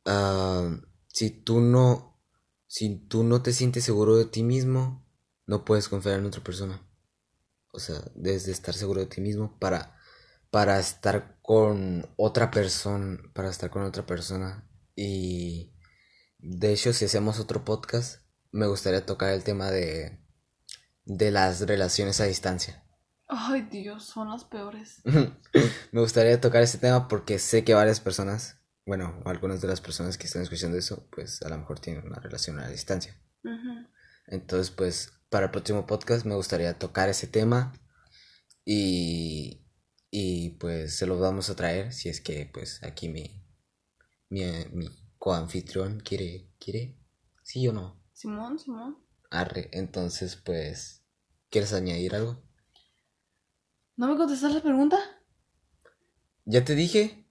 ah, 0.07 0.81
si 1.09 1.31
tú 1.31 1.61
no 1.61 2.21
si 2.67 2.97
tú 3.07 3.23
no 3.25 3.43
te 3.43 3.53
sientes 3.53 3.85
seguro 3.85 4.17
de 4.17 4.25
ti 4.25 4.43
mismo, 4.43 5.07
no 5.47 5.65
puedes 5.65 5.88
confiar 5.88 6.19
en 6.19 6.25
otra 6.27 6.43
persona. 6.43 6.88
O 7.71 7.79
sea, 7.81 8.03
desde 8.15 8.53
estar 8.53 8.75
seguro 8.75 9.01
de 9.01 9.07
ti 9.07 9.21
mismo 9.21 9.59
para 9.59 9.99
para 10.51 10.79
estar 10.79 11.38
con 11.43 12.07
otra 12.17 12.51
persona, 12.51 13.19
para 13.35 13.51
estar 13.51 13.71
con 13.71 13.83
otra 13.83 14.07
persona. 14.07 14.69
Y 14.95 15.72
de 16.42 16.72
hecho, 16.72 16.92
si 16.92 17.07
hacemos 17.07 17.40
otro 17.40 17.64
podcast, 17.64 18.20
me 18.50 18.66
gustaría 18.66 19.07
tocar 19.07 19.31
el 19.31 19.44
tema 19.44 19.70
de 19.70 20.22
de 21.05 21.31
las 21.31 21.61
relaciones 21.62 22.20
a 22.20 22.24
distancia. 22.24 22.85
Ay, 23.28 23.62
Dios, 23.70 24.05
son 24.05 24.31
las 24.31 24.44
peores. 24.44 25.02
Me 25.92 26.00
gustaría 26.00 26.40
tocar 26.40 26.62
ese 26.62 26.78
tema 26.78 27.09
porque 27.09 27.38
sé 27.38 27.64
que 27.64 27.74
varias 27.74 28.00
personas, 28.00 28.59
bueno, 28.85 29.22
algunas 29.24 29.61
de 29.61 29.68
las 29.68 29.81
personas 29.81 30.18
que 30.18 30.26
están 30.26 30.42
escuchando 30.42 30.76
eso, 30.76 31.09
pues 31.11 31.42
a 31.42 31.48
lo 31.48 31.59
mejor 31.59 31.81
tienen 31.81 32.07
una 32.07 32.20
relación 32.20 32.59
a 32.61 32.68
distancia. 32.68 33.18
Entonces, 34.26 34.70
pues 34.70 35.12
para 35.31 35.46
el 35.46 35.50
próximo 35.50 35.87
podcast 35.87 36.24
me 36.26 36.35
gustaría 36.35 36.78
tocar 36.78 37.09
ese 37.09 37.26
tema 37.26 37.72
y, 38.64 39.66
y 40.11 40.50
pues 40.50 40.96
se 40.96 41.07
lo 41.07 41.18
vamos 41.18 41.50
a 41.50 41.57
traer 41.57 41.92
si 41.92 42.09
es 42.09 42.20
que 42.20 42.48
pues 42.52 42.83
aquí 42.83 43.09
mi, 43.09 43.44
mi, 44.28 44.44
mi 44.72 44.88
coanfitrión 45.23 46.01
quiere, 46.01 46.49
quiere, 46.59 46.99
sí 47.45 47.69
o 47.69 47.73
no. 47.73 47.97
Simón, 48.13 48.59
Simón. 48.59 48.99
Arre, 49.31 49.69
entonces 49.71 50.35
pues, 50.35 51.05
¿quieres 51.49 51.73
añadir 51.73 52.17
algo? 52.17 52.43
¿No 53.95 54.09
me 54.09 54.17
contestas 54.17 54.53
la 54.53 54.61
pregunta? 54.61 54.99
Ya 56.45 56.65
te 56.65 56.75
dije. 56.75 57.25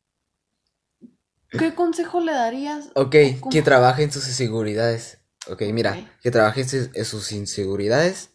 ¿Qué 1.50 1.76
consejo 1.76 2.22
le 2.22 2.32
darías? 2.32 2.92
Ok, 2.96 3.14
que 3.52 3.62
trabaje 3.62 4.04
en 4.04 4.14
sus 4.14 4.26
inseguridades. 4.30 5.20
Ok, 5.50 5.64
mira, 5.74 6.18
que 6.22 6.32
trabaje 6.32 6.62
en 6.62 7.06
sus 7.06 7.34
inseguridades 7.34 8.30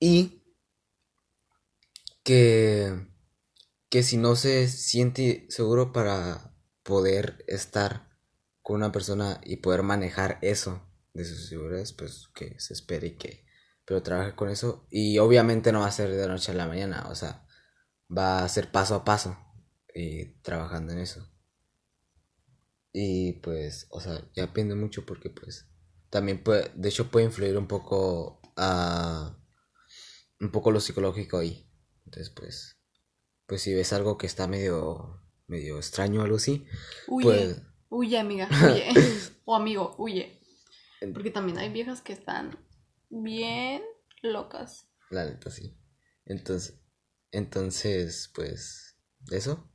y 0.00 0.42
que, 2.22 3.06
que 3.90 4.02
si 4.02 4.16
no 4.16 4.34
se 4.34 4.66
siente 4.66 5.44
seguro 5.50 5.92
para 5.92 6.56
poder 6.82 7.44
estar 7.48 8.11
con 8.62 8.76
una 8.76 8.92
persona 8.92 9.40
y 9.44 9.56
poder 9.56 9.82
manejar 9.82 10.38
eso 10.42 10.82
de 11.14 11.24
sus 11.24 11.40
inseguridades, 11.42 11.92
pues 11.92 12.28
que 12.34 12.58
se 12.58 12.74
espere 12.74 13.08
y 13.08 13.16
que, 13.16 13.44
pero 13.84 14.02
trabaje 14.02 14.34
con 14.34 14.48
eso 14.48 14.86
y 14.90 15.18
obviamente 15.18 15.72
no 15.72 15.80
va 15.80 15.86
a 15.86 15.92
ser 15.92 16.10
de 16.10 16.26
la 16.26 16.32
noche 16.32 16.52
a 16.52 16.54
la 16.54 16.68
mañana, 16.68 17.08
o 17.10 17.14
sea, 17.14 17.46
va 18.16 18.44
a 18.44 18.48
ser 18.48 18.70
paso 18.70 18.94
a 18.94 19.04
paso 19.04 19.36
y 19.94 20.40
trabajando 20.42 20.92
en 20.92 21.00
eso. 21.00 21.28
Y 22.92 23.34
pues, 23.40 23.86
o 23.90 24.00
sea, 24.00 24.20
ya 24.34 24.46
depende 24.46 24.74
mucho 24.74 25.04
porque 25.06 25.30
pues 25.30 25.66
también 26.10 26.42
puede, 26.42 26.70
de 26.74 26.88
hecho 26.88 27.10
puede 27.10 27.26
influir 27.26 27.56
un 27.56 27.66
poco 27.66 28.40
a 28.56 29.38
un 30.40 30.50
poco 30.50 30.70
lo 30.70 30.80
psicológico 30.80 31.38
ahí. 31.38 31.68
Entonces, 32.04 32.30
pues 32.30 32.78
pues 33.46 33.62
si 33.62 33.74
ves 33.74 33.92
algo 33.92 34.18
que 34.18 34.26
está 34.26 34.46
medio 34.46 35.20
medio 35.46 35.76
extraño 35.76 36.20
o 36.20 36.24
algo 36.24 36.36
así, 36.36 36.66
Huye. 37.06 37.24
pues 37.24 37.62
Huye, 37.94 38.18
amiga, 38.18 38.48
huye. 38.64 38.88
o 39.44 39.54
amigo, 39.54 39.94
huye. 39.98 40.40
Porque 41.12 41.30
también 41.30 41.58
hay 41.58 41.70
viejas 41.70 42.00
que 42.00 42.14
están 42.14 42.58
bien 43.10 43.82
locas. 44.22 44.88
la 45.10 45.26
neta 45.26 45.50
sí. 45.50 45.76
Entonces, 46.24 46.80
entonces, 47.32 48.32
pues 48.34 48.96
eso. 49.30 49.70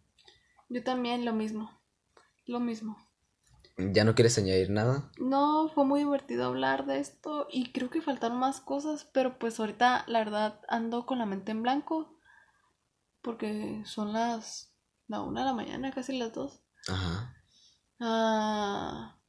Yo 0.68 0.84
también 0.84 1.26
lo 1.26 1.34
mismo. 1.34 1.70
Lo 2.47 2.59
mismo. 2.59 2.97
¿Ya 3.78 4.03
no 4.03 4.15
quieres 4.15 4.36
añadir 4.39 4.72
nada? 4.72 5.11
No, 5.20 5.70
fue 5.70 5.86
muy 5.86 5.99
divertido 5.99 6.45
hablar 6.45 6.88
de 6.88 6.97
esto 6.99 7.47
y 7.51 7.72
creo 7.72 7.91
que 7.91 8.01
faltaron 8.01 8.39
más 8.39 8.59
cosas, 8.61 9.07
pero 9.13 9.38
pues 9.38 9.59
ahorita 9.59 10.05
la 10.07 10.20
verdad 10.20 10.61
ando 10.70 11.05
con 11.05 11.20
la 11.20 11.28
mente 11.28 11.51
en 11.51 11.61
blanco 11.61 12.20
porque 13.22 13.84
son 13.86 14.11
las 14.13 14.74
la 15.07 15.22
una 15.22 15.41
de 15.41 15.45
la 15.45 15.53
mañana, 15.53 15.91
casi 15.91 16.18
las 16.18 16.34
dos. 16.34 16.63
Ajá. 16.88 17.37
Ah, 18.00 19.20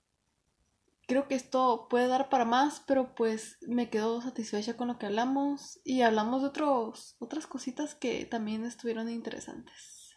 creo 1.06 1.26
que 1.26 1.34
esto 1.34 1.86
puede 1.88 2.06
dar 2.06 2.28
para 2.28 2.44
más, 2.44 2.82
pero 2.86 3.14
pues 3.14 3.56
me 3.62 3.88
quedo 3.90 4.20
satisfecha 4.20 4.76
con 4.76 4.88
lo 4.88 4.98
que 4.98 5.06
hablamos 5.06 5.80
y 5.84 6.02
hablamos 6.02 6.42
de 6.42 6.48
otros, 6.48 7.16
otras 7.18 7.46
cositas 7.46 7.94
que 7.94 8.26
también 8.26 8.64
estuvieron 8.64 9.08
interesantes. 9.08 10.10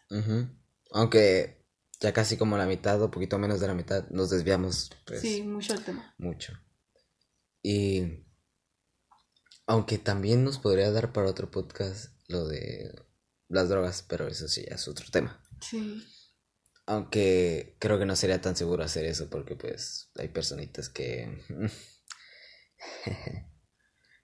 Aunque 0.90 1.64
ya 1.98 2.12
casi 2.12 2.36
como 2.36 2.58
la 2.58 2.66
mitad 2.66 3.00
o 3.00 3.10
poquito 3.10 3.38
menos 3.38 3.60
de 3.60 3.68
la 3.68 3.74
mitad 3.74 4.08
nos 4.10 4.28
desviamos. 4.28 4.90
Pues, 5.06 5.22
sí, 5.22 5.42
mucho 5.42 5.72
el 5.72 5.82
tema. 5.82 6.14
Mucho. 6.18 6.52
Y 7.62 8.26
aunque 9.66 9.96
también 9.96 10.44
nos 10.44 10.58
podría 10.58 10.90
dar 10.90 11.12
para 11.12 11.30
otro 11.30 11.50
podcast 11.50 12.12
lo 12.28 12.46
de 12.46 12.92
las 13.48 13.68
drogas, 13.68 14.04
pero 14.06 14.26
eso 14.26 14.48
sí 14.48 14.64
ya 14.68 14.74
es 14.74 14.88
otro 14.88 15.06
tema. 15.10 15.40
Sí. 15.60 16.04
Aunque 16.92 17.76
creo 17.78 17.98
que 17.98 18.04
no 18.04 18.16
sería 18.16 18.42
tan 18.42 18.54
seguro 18.54 18.84
hacer 18.84 19.06
eso 19.06 19.30
porque 19.30 19.56
pues 19.56 20.10
hay 20.16 20.28
personitas 20.28 20.90
que... 20.90 21.38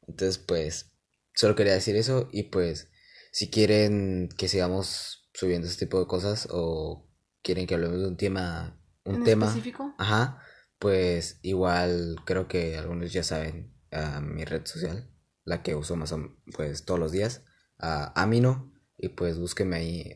Entonces 0.07 0.37
pues 0.39 0.93
solo 1.35 1.55
quería 1.55 1.73
decir 1.73 1.97
eso 1.97 2.29
y 2.31 2.45
pues 2.45 2.91
si 3.33 3.51
quieren 3.51 4.29
que 4.37 4.49
sigamos 4.49 5.31
subiendo 5.33 5.67
este 5.67 5.87
tipo 5.87 5.99
de 5.99 6.07
cosas 6.07 6.47
o 6.51 7.09
quieren 7.43 7.67
que 7.67 7.75
hablemos 7.75 8.01
de 8.01 8.07
un 8.07 8.17
tema... 8.19 8.79
Un 9.05 9.25
tema... 9.25 9.47
Específico? 9.47 9.95
Ajá. 9.97 10.43
Pues 10.79 11.39
igual 11.41 12.17
creo 12.27 12.49
que 12.49 12.77
algunos 12.77 13.13
ya 13.13 13.23
saben 13.23 13.75
a 13.91 14.21
mi 14.21 14.45
red 14.45 14.67
social, 14.67 15.11
la 15.45 15.63
que 15.63 15.75
uso 15.75 15.97
más 15.97 16.13
o 16.13 16.37
pues 16.55 16.85
todos 16.85 17.01
los 17.01 17.13
días, 17.13 17.45
a 17.79 18.13
Amino 18.21 18.75
y 18.99 19.09
pues 19.09 19.39
búsquenme 19.39 19.77
ahí 19.77 20.15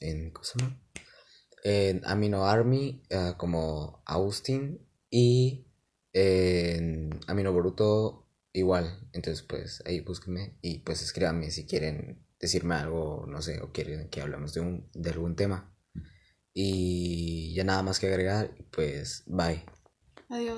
en... 0.00 0.30
¿Cómo 0.32 0.44
se 0.44 0.58
llama? 0.58 0.78
En 1.64 2.02
Amino 2.04 2.46
Army 2.46 3.02
uh, 3.10 3.36
como 3.36 4.02
Austin 4.06 4.80
y 5.10 5.66
en 6.12 7.18
Amino 7.26 7.52
Boruto 7.52 8.26
igual. 8.52 9.08
Entonces 9.12 9.42
pues 9.42 9.82
ahí 9.86 10.00
búsquenme 10.00 10.56
y 10.62 10.78
pues 10.78 11.02
escríbanme 11.02 11.50
si 11.50 11.66
quieren 11.66 12.24
decirme 12.40 12.76
algo, 12.76 13.26
no 13.26 13.42
sé, 13.42 13.60
o 13.60 13.72
quieren 13.72 14.08
que 14.08 14.20
hablemos 14.20 14.54
de, 14.54 14.60
un, 14.60 14.88
de 14.94 15.10
algún 15.10 15.36
tema. 15.36 15.74
Y 16.54 17.54
ya 17.54 17.64
nada 17.64 17.82
más 17.82 18.00
que 18.00 18.08
agregar, 18.08 18.50
pues 18.70 19.22
bye. 19.26 19.64
Adiós. 20.28 20.46